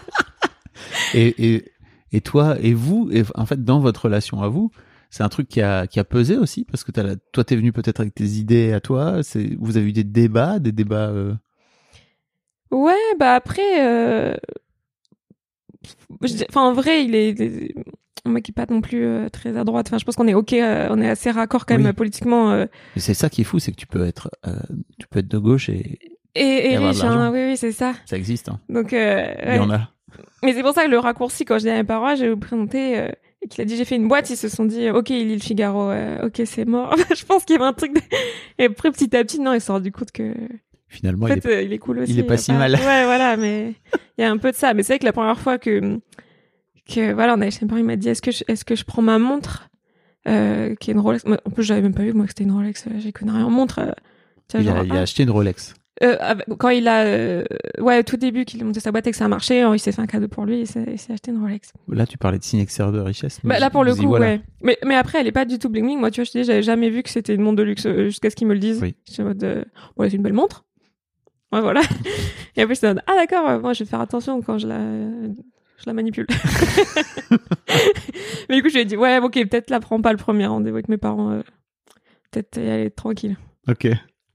[1.14, 1.64] Et, et,
[2.12, 4.70] et toi et vous, et en fait, dans votre relation à vous,
[5.10, 7.72] c'est un truc qui a, qui a pesé aussi parce que la- toi, t'es venu
[7.72, 9.22] peut-être avec tes idées à toi.
[9.22, 11.08] C'est, vous avez eu des débats, des débats.
[11.08, 11.34] euh,
[12.70, 14.36] Ouais, bah après, euh...
[16.48, 17.74] enfin en vrai, il est, il est-
[18.28, 19.86] mec qui pas non plus euh, très à droite.
[19.88, 21.92] Enfin, je pense qu'on est ok, euh, on est assez raccord quand même Oui.
[21.92, 22.52] politiquement.
[22.52, 22.66] euh,
[22.96, 24.30] c'est ça qui est fou, c'est que tu peux être,
[24.98, 25.98] tu peux être de gauche et
[26.36, 27.92] et, et riche, hein, oui, oui, c'est ça.
[28.06, 28.50] ça existe.
[28.50, 28.60] Hein.
[28.68, 28.98] Donc, Il
[29.56, 29.90] y en a.
[30.42, 32.98] mais c'est pour ça que le raccourci, quand je dis à mes parents, j'ai présenté
[32.98, 33.08] euh,
[33.42, 35.34] et qu'il a dit j'ai fait une boîte, ils se sont dit ok, il lit
[35.34, 36.94] le Figaro, euh, ok, c'est mort.
[37.16, 37.94] je pense qu'il y avait un truc.
[37.94, 38.00] De...
[38.58, 40.34] Et après, petit à petit, non, ils se sont rendu compte que
[40.88, 42.12] Finalement, En il fait, est- euh, il est cool aussi.
[42.12, 42.72] il est pas si mal.
[42.74, 43.74] Ouais, voilà, mais
[44.18, 44.74] il y a un peu de ça.
[44.74, 46.00] Mais c'est vrai que la première fois que,
[46.92, 48.74] que voilà, on allait chez mes parents, il m'a dit est-ce que, je, est-ce que
[48.74, 49.70] je prends ma montre,
[50.26, 51.24] euh, qui est une Rolex?
[51.26, 52.86] En plus, j'avais même pas vu, moi, que c'était une Rolex.
[52.88, 53.78] euh, J'y connais rien en montre.
[53.78, 53.92] euh,
[54.54, 55.00] a, il a ah.
[55.02, 55.74] acheté une Rolex.
[56.02, 56.16] Euh,
[56.58, 57.44] quand il a, euh,
[57.78, 59.76] ouais, au tout début, qu'il a monté sa boîte et que ça a marché, euh,
[59.76, 61.72] il s'est fait un cadeau pour lui et s'est acheté une Rolex.
[61.88, 63.38] Là, tu parlais de signe extérieur de richesse.
[63.44, 64.26] Bah, là, pour le coup, voilà.
[64.26, 64.40] ouais.
[64.62, 65.98] Mais, mais après, elle est pas du tout bling bling.
[65.98, 68.04] Moi, tu vois, je dis, j'avais jamais vu que c'était une montre de luxe euh,
[68.04, 68.80] jusqu'à ce qu'ils me le disent.
[68.80, 68.94] Oui.
[69.06, 69.62] J'étais en mode, euh,
[69.98, 70.64] ouais, c'est une belle montre.
[71.52, 71.82] Ouais, voilà.
[72.56, 74.78] Et après, j'étais en mode, ah, d'accord, moi, je vais faire attention quand je la,
[74.78, 76.28] je la manipule.
[78.48, 80.46] mais du coup, je lui ai dit, ouais, ok, peut-être la prends pas le premier
[80.46, 81.42] rendez-vous avec mes parents.
[82.30, 83.36] peut-être y aller tranquille.
[83.68, 83.86] Ok.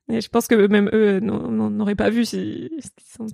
[0.09, 2.69] Et je pense que même eux n'auraient pas vu si,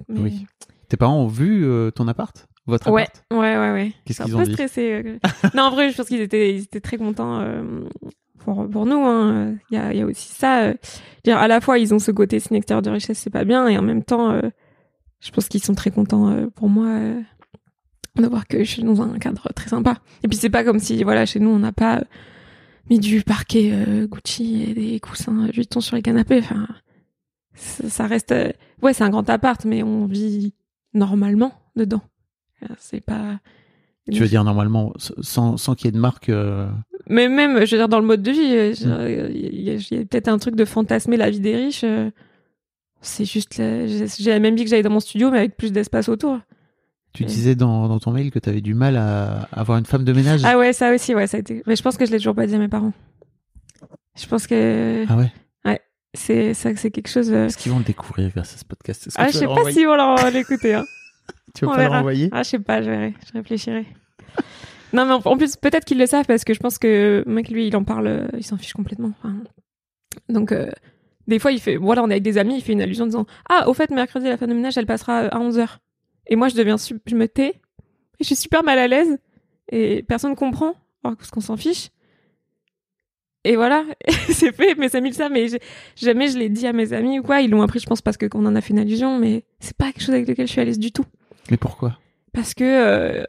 [0.10, 0.46] mais- Oui.
[0.88, 3.24] Tes parents ont vu euh, ton appart, votre Ouais, appart?
[3.32, 3.94] ouais, ouais, ouais.
[4.06, 4.52] Qu'est-ce qu'ils ont dit?
[4.54, 5.04] stressé.
[5.06, 5.18] euh.
[5.56, 7.82] non, en vrai, je pense qu'ils étaient, ils étaient très contents euh,
[8.40, 9.00] pour, pour nous.
[9.06, 9.56] hein.
[9.70, 10.64] Il y, a, il y a aussi ça.
[10.64, 10.74] euh.
[11.24, 13.68] dire, à la fois, ils ont ce côté signe extérieur de richesse, c'est pas bien,
[13.68, 14.40] et en même temps,
[15.22, 16.88] je pense qu'ils sont très contents pour moi
[18.18, 19.98] de voir que je suis dans un cadre très sympa.
[20.24, 22.04] Et puis, c'est pas comme si, voilà, chez nous, on n'a pas
[22.90, 26.40] mis du parquet euh, Gucci et des coussins euh, Vuitton sur les canapés.
[26.40, 26.68] Enfin,
[27.54, 28.32] ça, ça reste.
[28.32, 28.52] euh,
[28.82, 30.54] ouais, c'est un grand appart, mais on vit
[30.94, 32.02] normalement dedans.
[32.64, 33.40] Euh, C'est pas.
[34.12, 36.30] Tu veux dire normalement, sans, sans qu'il y ait de marque.
[36.30, 36.68] euh,
[37.08, 39.76] Mais même, je veux dire, dans le mode de vie, euh, euh, il y a,
[40.02, 41.84] a peut-être un truc de fantasmer la vie des riches.
[41.84, 42.10] euh,
[43.02, 46.10] C'est juste, j'ai la même vie que j'avais dans mon studio, mais avec plus d'espace
[46.10, 46.40] autour.
[47.14, 47.30] Tu Ouais.
[47.30, 50.14] disais dans, dans ton mail que tu avais du mal à avoir une femme de
[50.14, 50.42] ménage.
[50.46, 51.62] Ah ouais, ça aussi, ouais, ça a été.
[51.68, 52.94] Mais je pense que je l'ai toujours pas dit à mes parents.
[54.18, 55.32] Je pense que Ah ouais?
[56.14, 57.32] c'est ça, c'est quelque chose.
[57.32, 59.08] euh, Est-ce qu'ils vont le découvrir grâce à ce podcast?
[59.18, 60.74] Ah, je sais pas envoyer si on leur l'écouter.
[60.76, 60.86] Hein.
[61.56, 62.30] Tu vas pas leur envoyer?
[62.32, 63.86] Ah, je sais pas, je verrai, je réfléchirai.
[64.94, 67.68] non, mais en, plus, peut-être qu'ils le savent parce que je pense que mec, lui,
[67.68, 69.12] il en parle, euh, il s'en fiche complètement.
[69.20, 69.36] Enfin,
[70.30, 70.70] donc, euh,
[71.28, 73.08] des fois, il fait, voilà, on est avec des amis, il fait une allusion en
[73.08, 75.78] disant, ah, au fait, mercredi, la fin de ménage, elle passera à 11h.
[76.28, 79.18] Et moi, je deviens, je me tais, et je suis super mal à l'aise,
[79.70, 81.90] et personne comprend, alors parce qu'on s'en fiche.
[83.44, 83.84] Et voilà,
[84.30, 85.48] c'est fait, mes amis le savent, mais
[85.96, 87.42] jamais je l'ai dit à mes amis ou quoi.
[87.42, 89.86] Ils l'ont appris, je pense, parce qu'on en a fait une allusion, mais c'est pas
[89.92, 91.06] quelque chose avec lequel je suis à l'aise du tout.
[91.50, 91.98] Mais pourquoi?
[92.34, 93.26] Parce que, euh,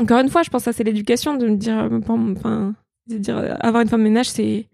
[0.00, 2.74] encore une fois, je pense que ça, c'est l'éducation de me dire, euh, enfin,
[3.08, 4.68] de dire, euh, avoir une femme ménage, c'est,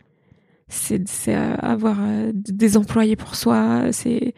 [0.68, 4.34] c'est, avoir euh, des employés pour soi, c'est,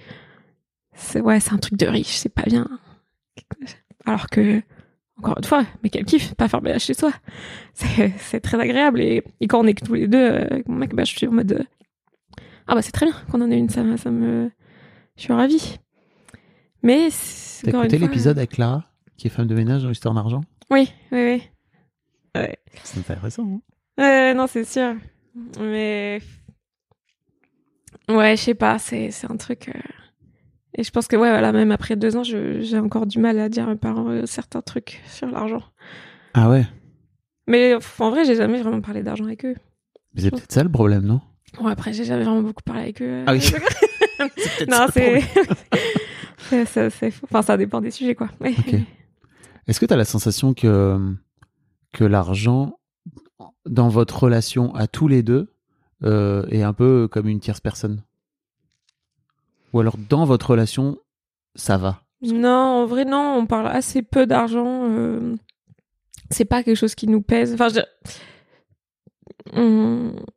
[0.94, 2.68] c'est, ouais, c'est un truc de riche, c'est pas bien.
[4.07, 4.62] Alors que,
[5.18, 7.12] encore une fois, mais quel kiff, pas faire ménage chez soi.
[7.74, 9.01] C'est, très agréable.
[9.01, 11.26] Et, et quand on est que tous les deux, euh, mon mec, bah, je suis
[11.26, 11.64] en mode, euh,
[12.66, 14.51] ah bah c'est très bien qu'on en ait une, ça, me- ça me,
[15.16, 15.78] je suis ravie.
[16.82, 17.09] Mais,
[17.64, 18.84] T'as écouté l'épisode avec Clara,
[19.16, 20.43] qui est femme de ménage dans l'histoire d'argent?
[20.70, 21.43] Oui, oui,
[22.36, 22.43] oui.
[22.84, 23.61] C'est intéressant.
[23.99, 24.95] hein non, c'est sûr.
[25.61, 26.20] Mais.
[28.09, 29.68] Ouais, je sais pas, c'est, c'est un truc.
[29.68, 29.72] euh,
[30.79, 33.49] Et je pense que, ouais, voilà, même après deux ans, j'ai encore du mal à
[33.49, 35.62] dire euh, certains trucs sur l'argent.
[36.35, 36.64] ah ouais
[37.49, 39.57] Mais en vrai, j'ai jamais vraiment parlé d'argent avec eux.
[40.14, 41.20] Mais c'est peut-être ça le problème, non?
[41.59, 43.07] Bon, après, j'ai jamais vraiment beaucoup parlé avec eux.
[43.07, 43.41] euh, Ah oui.
[44.68, 45.24] non, c'est.
[46.91, 47.12] c'est.
[47.24, 48.29] Enfin, ça dépend des sujets, quoi.
[48.41, 48.74] Ok.
[49.66, 50.97] Est-ce que tu as la sensation que,
[51.93, 52.79] que l'argent,
[53.66, 55.53] dans votre relation à tous les deux,
[56.05, 58.03] euh, est un peu comme une tierce personne?
[59.72, 60.98] Ou alors dans votre relation,
[61.54, 62.02] ça va?
[62.22, 64.88] Non, en vrai, non, on parle assez peu d'argent.
[64.90, 65.36] euh,
[66.30, 67.54] C'est pas quelque chose qui nous pèse.
[67.54, 67.80] Enfin, je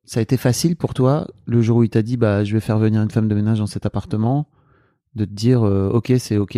[0.05, 2.59] Ça a été facile pour toi, le jour où il t'a dit bah, je vais
[2.59, 4.47] faire venir une femme de ménage dans cet appartement,
[5.15, 6.57] de te dire euh, ok, c'est ok?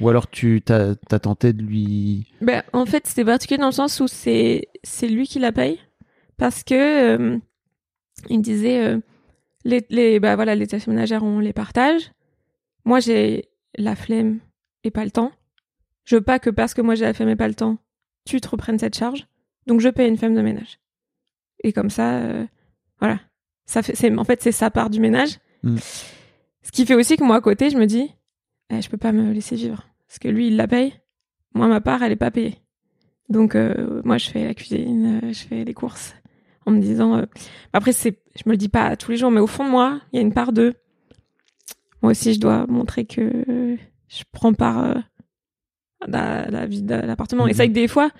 [0.00, 2.26] Ou alors tu t'as as tenté de lui.
[2.40, 5.78] Ben, en fait, c'était particulier dans le sens où c'est c'est lui qui la paye
[6.36, 6.74] parce que
[7.16, 7.38] euh,
[8.28, 8.98] il disait euh,
[9.64, 12.10] les les bah voilà les tâches ménagères on les partage.
[12.84, 14.40] Moi j'ai la flemme
[14.82, 15.32] et pas le temps.
[16.04, 17.78] Je veux pas que parce que moi j'ai la flemme et pas le temps,
[18.24, 19.26] tu te reprennes cette charge.
[19.66, 20.78] Donc je paye une femme de ménage.
[21.62, 22.44] Et comme ça, euh,
[23.00, 23.20] voilà.
[23.66, 25.38] Ça fait, c'est, en fait, c'est sa part du ménage.
[25.62, 25.78] Mm.
[26.62, 28.10] Ce qui fait aussi que moi, à côté, je me dis,
[28.70, 29.88] eh, je peux pas me laisser vivre.
[30.06, 30.92] Parce que lui, il la paye.
[31.54, 32.58] Moi, ma part, elle est pas payée.
[33.30, 36.14] Donc, euh, moi, je fais la cuisine, euh, je fais les courses.
[36.66, 37.24] En me disant,
[37.72, 40.00] après, c'est, je me le dis pas tous les jours, mais au fond de moi,
[40.12, 40.74] il y a une part de,
[42.04, 43.78] moi aussi, je dois montrer que
[44.08, 44.94] je prends part euh,
[46.02, 47.46] à la, vie de l'appartement.
[47.46, 48.10] Et c'est vrai que des fois,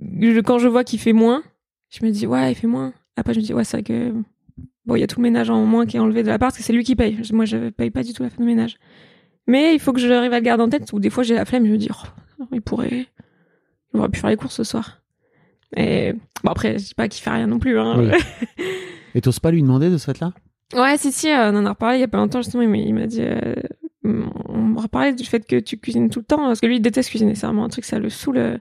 [0.00, 1.44] je- quand je vois qu'il fait moins,
[1.88, 2.92] je me dis, ouais, il fait moins.
[3.16, 4.12] Après, je me dis, ouais, c'est vrai que,
[4.86, 6.48] bon, il y a tout le ménage en moins qui est enlevé de la part,
[6.48, 7.16] parce que c'est lui qui paye.
[7.32, 8.76] Moi, je paye pas du tout la femme de ménage.
[9.46, 11.36] Mais il faut que je arrive à le garder en tête, ou des fois, j'ai
[11.36, 13.06] la flemme, je me dis, oh, il pourrait,
[13.94, 15.00] il aurait pu faire les courses ce soir.
[15.76, 16.12] Et,
[16.42, 18.00] bon, après, je dis pas qu'il fait rien non plus, hein.
[18.00, 18.10] Oui.
[19.14, 20.32] Et t'oses pas lui demander de ce fait-là?
[20.74, 22.94] Ouais, si, si, euh, on en a reparlé il y a pas longtemps, justement, il
[22.94, 23.54] m'a- dit, euh,
[24.04, 26.80] on m'a reparlé du fait que tu cuisines tout le temps, parce que lui, il
[26.80, 28.38] déteste cuisiner, c'est vraiment un truc, ça le saoule.
[28.38, 28.56] euh.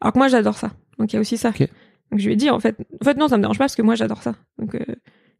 [0.00, 0.72] Alors que moi, j'adore ça.
[0.98, 1.52] Donc, il y a aussi ça.
[2.10, 3.76] Donc, je lui ai dit, en fait, en fait, non, ça me dérange pas, parce
[3.76, 4.34] que moi, j'adore ça.
[4.58, 4.80] Donc, euh,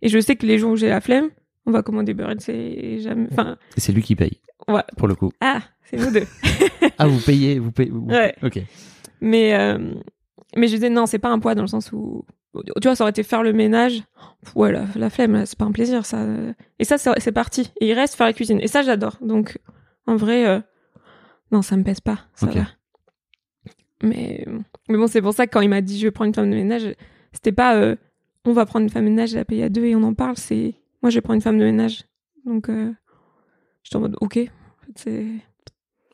[0.03, 1.31] et je sais que les jours où j'ai la flemme,
[1.67, 4.83] on va commander beurre et jamais, enfin, c'est lui qui paye, ouais.
[4.97, 5.31] pour le coup.
[5.41, 6.27] Ah, c'est nous deux.
[6.99, 7.91] Ah, vous payez, vous payez.
[7.91, 8.35] vous- Ouais.
[8.43, 8.61] Ok.
[9.21, 9.55] Mais,
[10.57, 12.25] mais je disais, non, c'est pas un poids dans le sens où,
[12.55, 14.03] tu vois, ça aurait été faire le ménage.
[14.55, 16.27] Ouais, la, la flemme, c'est pas un plaisir, ça.
[16.79, 17.73] Et ça, c'est parti.
[17.81, 18.61] Et il reste faire la cuisine.
[18.61, 19.17] Et ça, j'adore.
[19.21, 19.59] Donc,
[20.07, 20.61] en vrai, euh,
[21.51, 22.19] non, ça me pèse pas.
[22.35, 22.67] Ça va.
[24.03, 24.45] Mais,
[24.89, 26.51] mais bon, c'est pour ça que quand il m'a dit, je vais prendre une femme
[26.51, 26.95] de ménage,
[27.33, 27.97] c'était pas, euh,
[28.45, 30.37] on va prendre une femme de ménage, la payer à deux et on en parle.
[30.37, 32.05] C'est, moi, je vais prendre une femme de ménage.
[32.45, 32.93] Donc, euh,
[33.85, 34.39] j'étais en mode, ok.
[34.39, 35.27] En fait, c'est,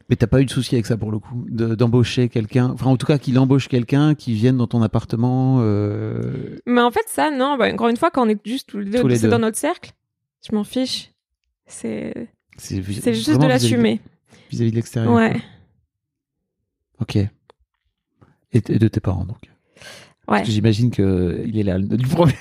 [0.09, 2.87] Mais t'as pas eu de souci avec ça pour le coup, de- d'embaucher quelqu'un, enfin
[2.87, 5.59] en tout cas qu'il embauche quelqu'un qui vienne dans ton appartement.
[5.61, 7.57] euh, Mais en fait, ça, non.
[7.59, 9.93] Bah, encore une fois, quand on est juste tous les deux, c'est dans notre cercle,
[10.49, 11.13] je m'en fiche.
[11.67, 14.01] C'est C'est juste de l'assumer.
[14.51, 15.13] Vis-à-vis de l'extérieur.
[15.13, 15.33] Ouais.
[15.33, 15.41] quoi.
[17.01, 17.17] Ok.
[18.53, 19.39] Et, de tes parents donc.
[20.27, 20.43] Ouais.
[20.45, 22.35] J'imagine que il est là du problème.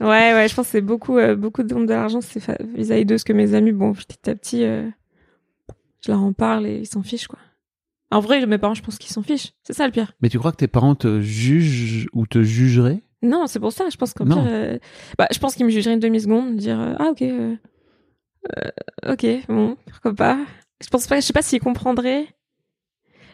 [0.00, 2.42] Ouais, ouais, je pense que c'est beaucoup, euh, beaucoup de l'argent, c'est
[2.74, 4.88] vis-à-vis de ce que mes amis, bon, petit à petit, euh,
[6.04, 7.38] je leur en parle et ils s'en fichent, quoi.
[8.10, 9.52] En vrai, mes parents, je pense qu'ils s'en fichent.
[9.62, 10.12] C'est ça le pire.
[10.20, 13.02] Mais tu crois que tes parents te jugent ou te jugeraient?
[13.22, 13.88] Non, c'est pour ça.
[13.90, 14.78] Je pense qu'au pire, euh,
[15.16, 17.56] bah, je pense qu'ils me jugeraient une demi-seconde, dire euh, ah ok, euh,
[19.08, 20.38] ok, bon, pourquoi pas?
[20.82, 22.26] Je pense pas, je sais pas s'ils comprendraient.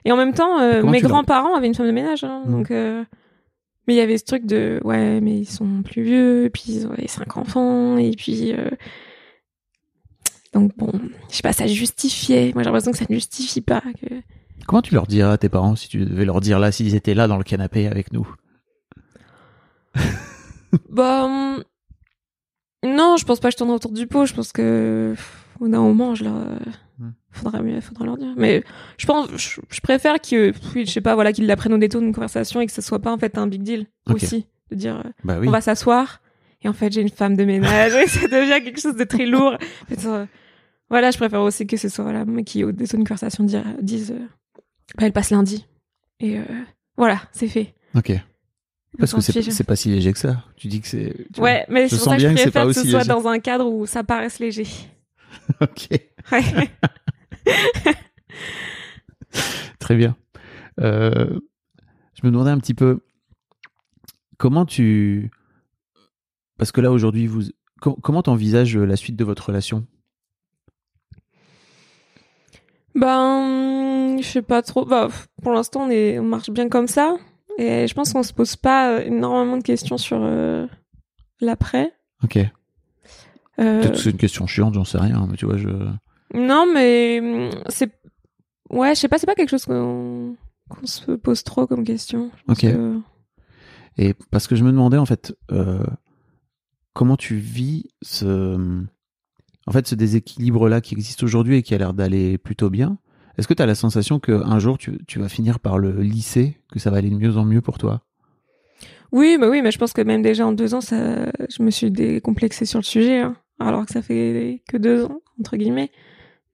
[0.04, 2.70] Et en même temps, mes grands-parents avaient une femme de ménage, hein, donc.
[2.70, 3.06] mais
[3.88, 6.86] il y avait ce truc de ouais, mais ils sont plus vieux, et puis ils
[6.86, 8.54] ont les cinq enfants, et puis
[10.58, 10.92] Donc bon,
[11.30, 12.52] je sais pas, ça justifiait.
[12.54, 13.80] Moi, j'ai l'impression que ça ne justifie pas.
[13.80, 14.14] Que...
[14.66, 17.14] Comment tu leur dirais à tes parents si tu devais leur dire là, s'ils étaient
[17.14, 18.28] là dans le canapé avec nous?
[20.98, 21.64] Hum,
[22.84, 24.26] non, je pense pas que je tourne autour du pot.
[24.26, 25.14] Je pense que
[25.60, 26.34] au d'un moment, je leur,
[26.98, 27.10] Hmm.
[27.30, 28.34] faudra mieux, faudra leur dire.
[28.36, 28.64] Mais
[28.96, 32.12] je pense, je, je préfère que, je sais pas, voilà, qu'ils l'apprennent au détour d'une
[32.12, 35.10] conversation et que ce soit pas en fait un big deal aussi de dire, euh,
[35.22, 35.46] Bah oui.
[35.46, 36.20] on va s'asseoir
[36.62, 39.26] et en fait j'ai une femme de ménage et ça devient quelque chose de très
[39.26, 39.56] lourd.
[40.90, 43.44] Euh, voilà, je préfère aussi que ce soit voilà, moi qui au détour d'une conversation
[43.44, 44.26] disent, euh,
[44.96, 45.66] bah, elle passe lundi
[46.20, 46.44] et euh,
[46.96, 47.74] voilà, c'est fait.
[47.94, 48.12] Ok.
[48.98, 50.44] Parce que c'est je- pas si léger que ça.
[50.56, 51.14] Tu dis que c'est.
[51.36, 51.44] vois.
[51.44, 52.80] Ouais, mais Je c'est pour sens ça que bien je que c'est préfère que, ce
[52.90, 53.08] soit léger.
[53.10, 54.66] dans un cadre où ça paraisse léger.
[55.60, 55.88] ok.
[56.32, 56.70] Ouais.
[59.78, 60.16] Très bien.
[60.80, 61.38] Euh,
[62.14, 63.00] je me demandais un petit peu
[64.38, 65.30] comment tu.
[66.56, 67.42] Parce que là, aujourd'hui, vous.
[67.80, 69.86] com- Comment t'envisages la suite de votre relation?
[72.98, 74.84] Ben, je sais pas trop.
[74.84, 75.08] Bah,
[75.42, 77.16] pour l'instant, on, est, on marche bien comme ça.
[77.58, 80.66] Et je pense qu'on se pose pas euh, énormément de questions sur euh,
[81.40, 81.92] l'après.
[82.22, 82.36] Ok.
[82.36, 85.68] Euh, Peut-être que c'est une question chiante, j'en sais rien, mais tu vois, je.
[86.34, 87.90] non, mais hum, c'est.
[88.70, 90.36] Ouais, je sais pas, c'est pas quelque chose qu'on
[90.84, 92.30] se pose trop comme question.
[92.48, 92.60] Ok.
[92.60, 93.00] que-
[93.96, 95.82] Et parce que je me demandais en fait euh,
[96.92, 98.84] comment tu vis ce
[99.68, 102.96] en fait ce déséquilibre là qui existe aujourd'hui et qui a l'air d'aller plutôt bien.
[103.36, 106.56] Est-ce que tu as la sensation qu'un jour tu, tu vas finir par le lisser,
[106.72, 108.02] que ça va aller de mieux en mieux pour toi?
[109.12, 111.70] Oui, bah oui, mais je pense que même déjà en deux ans, ça, je me
[111.70, 115.90] suis décomplexée sur le sujet, hein, alors que ça fait que deux ans entre guillemets.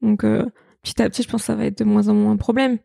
[0.03, 0.45] Donc euh,
[0.83, 2.79] petit à petit, je pense que ça va être de moins en moins un problème.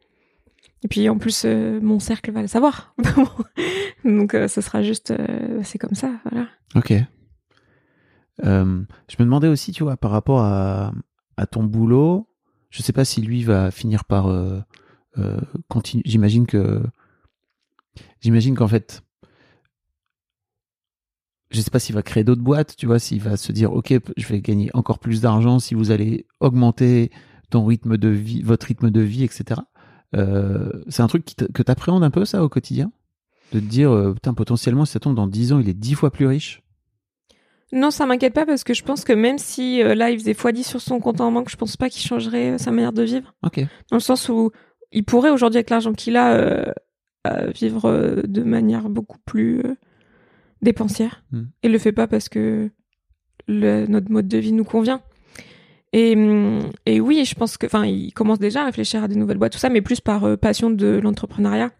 [0.84, 2.94] Et puis en plus, euh, mon cercle va le savoir.
[4.06, 6.48] Donc euh, ce sera juste, euh, c'est comme ça, voilà.
[6.76, 6.94] Ok.
[8.46, 10.92] Euh, je me demandais aussi, tu vois, par rapport à,
[11.52, 12.28] ton boulot,
[12.70, 14.60] je sais pas si lui va finir par euh,
[15.18, 16.04] euh, continuer.
[16.06, 16.84] J'imagine que.
[18.22, 19.04] J'imagine qu'en fait.
[21.52, 23.96] Je sais pas s'il va créer d'autres boîtes, tu vois, s'il va se dire, ok,
[24.18, 27.10] je vais gagner encore plus d'argent si vous allez augmenter
[27.50, 29.62] ton rythme de vie, votre rythme de vie, etc.
[30.14, 32.92] C'est un truc qui que tu appréhendes un peu, ça, au quotidien?
[33.52, 36.12] De te dire, putain, potentiellement, si ça tombe dans 10 ans, il est 10 fois
[36.12, 36.62] plus riche?
[37.72, 40.34] Non, ça m'inquiète pas parce que je pense que même si euh, là il faisait
[40.34, 43.04] x10 sur son compte en banque, je pense pas qu'il changerait euh, sa manière de
[43.04, 43.36] vivre.
[43.44, 43.60] Ok.
[43.90, 44.52] dans le sens où
[44.92, 46.74] il pourrait aujourd'hui avec l'argent qu'il a euh,
[47.54, 49.62] vivre de manière beaucoup plus
[50.64, 51.24] dépensière.
[51.32, 51.44] Hmm.
[51.62, 52.72] Et il le fait pas parce que
[53.48, 55.02] le, notre mode de vie nous convient.
[55.94, 59.16] Et, hum, et oui, je pense que, enfin, il commence déjà à réfléchir à des
[59.16, 61.72] nouvelles boîtes, tout ça, mais plus par passion de l'entrepreneuriat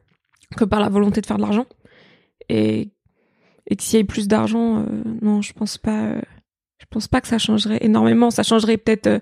[0.56, 1.66] que par la volonté de faire de l'argent.
[2.48, 2.92] Et,
[3.70, 4.86] et que s'il y ait plus d'argent, euh,
[5.22, 6.02] non, je pense pas.
[6.06, 6.22] euh,
[6.80, 8.32] je pense pas que ça changerait énormément.
[8.32, 9.08] Ça changerait peut-être.
[9.08, 9.20] euh,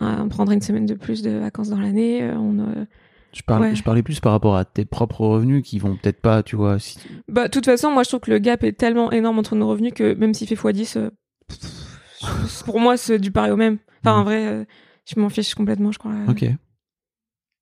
[0.00, 2.22] on prendrait une semaine de plus de vacances dans l'année.
[2.36, 2.86] on,
[3.32, 3.74] Je, parle, Ouais.
[3.76, 6.78] je parlais plus par rapport à tes propres revenus qui vont peut-être pas, tu vois.
[6.78, 6.98] Si...
[7.28, 9.68] Bah, de toute façon, moi, je trouve que le gap est tellement énorme entre nos
[9.68, 11.10] revenus que même s'il fait x10, euh,
[11.48, 13.78] pff, pour moi, c'est du pareil au même.
[14.02, 14.24] Enfin, en Mhm.
[14.24, 14.66] vrai,
[15.06, 16.12] je m'en fiche complètement, je crois.
[16.28, 16.44] Ok.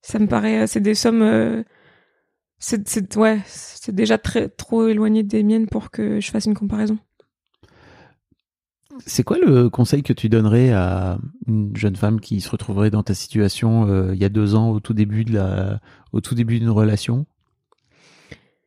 [0.03, 1.23] Ça me paraît, c'est des sommes,
[2.59, 6.55] c'est, c'est, ouais, c'est déjà très, trop éloigné des miennes pour que je fasse une
[6.55, 6.99] comparaison.
[9.05, 13.03] C'est quoi le conseil que tu donnerais à une jeune femme qui se retrouverait dans
[13.03, 15.81] ta situation euh, il y a deux ans, au tout début de la,
[16.13, 17.27] au tout début d'une relation,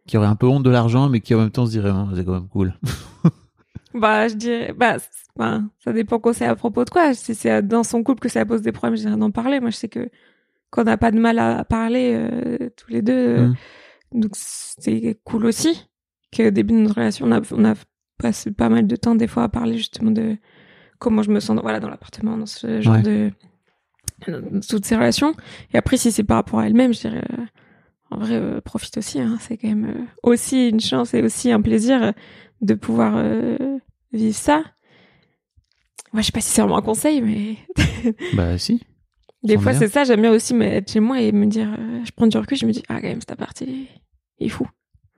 [0.06, 2.08] qui aurait un peu honte de l'argent, mais qui en même temps se dirait Ah,
[2.16, 2.74] c'est quand même cool.
[3.96, 7.16] Bah, je dirais, bah, c'est- bah, ça dépend qu'on sait à propos de quoi.
[7.16, 9.60] Si c'est dans son couple que ça pose des problèmes, je dirais d'en parler.
[9.60, 10.10] Moi, je sais que
[10.70, 13.56] qu'on n'a pas de mal à parler euh, tous les deux, euh, Mm.
[14.12, 15.86] Donc c'est cool aussi.
[16.32, 17.74] Que au début de notre relation, on a, on a
[18.18, 20.38] passé pas mal de temps des fois à parler justement de
[21.00, 23.02] comment je me sens, dans- voilà, dans l'appartement, dans ce genre Ouais.
[23.02, 23.32] de
[24.28, 25.34] dans toutes ces relations.
[25.74, 27.24] Et après, si c'est par rapport à elle-même, je dirais.
[27.32, 27.44] euh,
[28.12, 29.20] en vrai, euh, profite aussi.
[29.22, 29.38] Hein.
[29.40, 32.14] C'est quand même euh, aussi une chance et aussi un plaisir
[32.62, 33.24] de pouvoir
[34.12, 34.64] vivre ça.
[36.12, 37.56] Moi, je sais pas si c'est vraiment un conseil, mais
[38.34, 38.82] bah si.
[39.44, 40.04] Des fois, c'est ça.
[40.04, 42.66] J'aime bien aussi être chez moi et me dire, euh, je prends du recul, je
[42.66, 43.88] me dis, ah, quand même, cet appart, il
[44.40, 44.68] est, fou.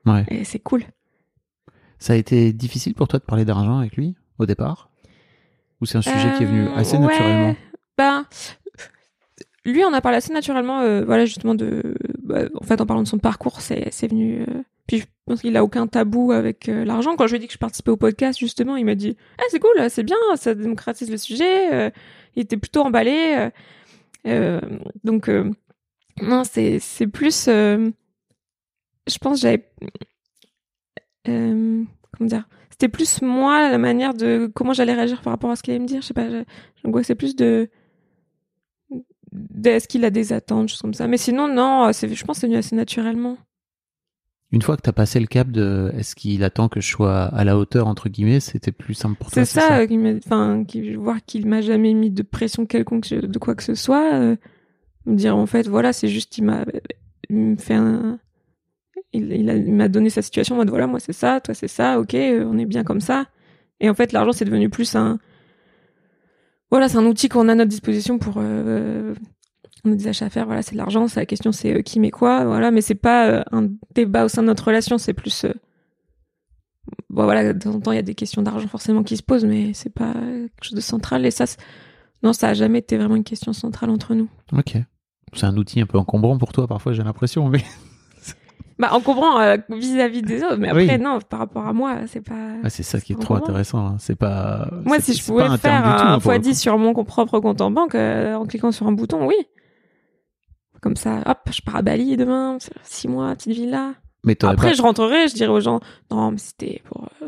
[0.06, 0.26] Ouais.
[0.30, 0.84] Et c'est cool.
[2.00, 4.90] Ça a été difficile pour toi de parler d'argent avec lui au départ?
[5.80, 7.56] Ou c'est un sujet qui est venu Euh, assez ouais, naturellement?
[7.98, 8.26] Ben,
[9.66, 11.96] lui, on a parlé assez naturellement, euh, voilà, justement, de.
[12.24, 14.46] bah, en fait, en parlant de son parcours, c'est venu.
[14.88, 17.16] puis je pense qu'il a aucun tabou avec l'argent.
[17.16, 19.44] Quand je lui ai dit que je participais au podcast, justement, il m'a dit Ah,
[19.50, 21.92] c'est cool, c'est bien, ça démocratise le sujet.
[22.36, 23.50] il était plutôt emballé.
[24.28, 24.62] Euh,
[25.04, 25.52] donc, euh,
[26.22, 27.48] non, c'est c'est plus.
[27.48, 27.90] euh,
[29.08, 29.70] je pense que j'avais.
[31.26, 31.86] comment
[32.22, 35.72] dire C'était plus moi, la manière de comment j'allais réagir par rapport à ce qu'il
[35.74, 36.02] allait me dire.
[36.02, 36.28] Je sais pas,
[36.84, 37.70] j'angoissais plus de
[39.64, 41.08] est-ce qu'il a des attentes, choses comme ça.
[41.08, 43.38] Mais sinon, non, je pense que c'est venu assez naturellement.
[44.52, 47.24] Une fois que tu as passé le cap de est-ce qu'il attend que je sois
[47.24, 50.66] à la hauteur, entre guillemets, c'était plus simple pour toi C'est ça, euh, qu'il enfin,
[50.98, 54.14] voir qu'il m'a jamais mis de pression quelconque de quoi que ce soit.
[54.14, 54.36] euh,
[55.06, 56.66] me dire, en fait, voilà, c'est juste, il m'a
[57.58, 58.20] fait un.
[59.14, 62.14] Il, m'a donné sa situation en mode, voilà, moi c'est ça, toi c'est ça, ok,
[62.14, 63.26] euh, on est bien comme ça.
[63.82, 65.20] Et en fait, l'argent, c'est devenu plus un.
[66.70, 68.36] Voilà, c'est un outil qu'on a à notre disposition pour.
[68.38, 69.14] Euh,
[69.86, 71.82] on a des achats à faire, voilà, c'est de l'argent, c'est la question, c'est euh,
[71.82, 74.98] qui met quoi, voilà, mais c'est pas euh, un débat au sein de notre relation,
[74.98, 75.46] c'est plus.
[75.46, 75.54] euh,
[77.10, 79.24] bon voilà, de temps en temps il y a des questions d'argent forcément qui se
[79.24, 81.26] posent, mais c'est pas quelque chose de central.
[81.26, 81.46] Et ça,
[82.24, 84.30] non, ça a jamais été vraiment une question centrale entre nous.
[84.56, 84.78] Ok.
[85.34, 87.48] C'est un outil un peu encombrant pour toi, parfois, j'ai l'impression.
[87.50, 87.64] Mais...
[88.80, 89.38] Bah encombrant
[89.70, 91.00] vis-à-vis des autres, mais après Oui.
[91.00, 92.56] non, par rapport à moi, c'est pas.
[92.64, 93.86] Ah, c'est ça qui est trop intéressant.
[93.86, 93.96] hein.
[94.00, 94.72] C'est pas.
[94.86, 95.90] Moi, si je pouvais un faire du
[96.24, 96.54] tout, un hein, x10 coup.
[96.56, 99.36] sur mon propre compte en banque en cliquant sur un bouton, oui.
[100.82, 103.94] Comme ça, hop, je pars à Bali demain, six mois, petite villa.
[104.24, 105.80] Mais Après, pas- je rentrerai, je dirais aux gens,
[106.12, 107.26] non, mais c'était pour euh,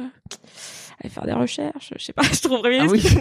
[0.99, 2.86] aller faire des recherches, je sais pas, je trouverais bien.
[2.88, 2.99] Ah oui.
[2.99, 3.20] je-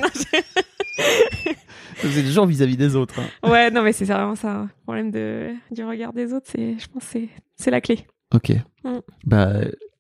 [2.09, 3.21] C'est toujours vis-à-vis des autres.
[3.21, 3.49] hein.
[3.51, 4.51] Ouais, non, mais c'est vraiment ça.
[4.53, 4.71] hein.
[4.79, 8.07] Le problème de, du regard des autres, c'est, je pense, que c'est, c'est la clé.
[8.35, 8.51] Ok.
[8.85, 8.99] Mm.
[9.25, 9.53] Bah,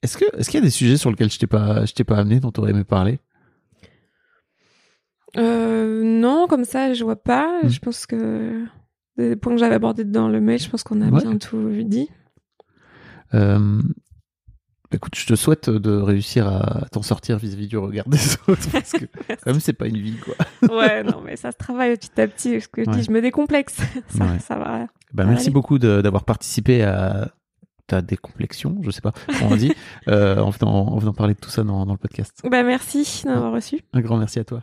[0.02, 2.02] est-ce que est-ce qu'il y a des sujets sur lesquels je t'ai pas je t'ai
[2.04, 3.20] pas amené dont tu aurais aimé parler?
[5.36, 7.60] Euh, non, comme ça, je vois pas.
[7.62, 7.68] Mm.
[7.68, 8.64] Je pense que
[9.16, 11.20] des points que j'avais abordés dans le mail, je pense qu'on a Ouais.
[11.22, 12.08] bien tout dit.
[13.34, 13.80] Euh,
[14.94, 18.92] Écoute, je te souhaite de réussir à t'en sortir vis-à-vis du regard des autres parce
[18.92, 20.34] que quand même c'est pas une vie quoi.
[20.76, 22.60] Ouais, non, mais ça se travaille petit à petit.
[22.60, 22.96] Ce que je Ouais.
[22.98, 23.76] dis, je me décomplexe.
[24.08, 24.38] ça, Ouais.
[24.38, 24.86] ça va.
[25.16, 27.30] Ça merci va beaucoup d'avoir participé à
[27.86, 29.72] ta décomplexion, je sais pas comment on dit,
[30.08, 32.40] euh, en, venant, en venant parler de tout ça dans, dans le podcast.
[32.44, 33.80] Bah, merci d'avoir reçu.
[33.94, 34.62] Un grand merci à toi.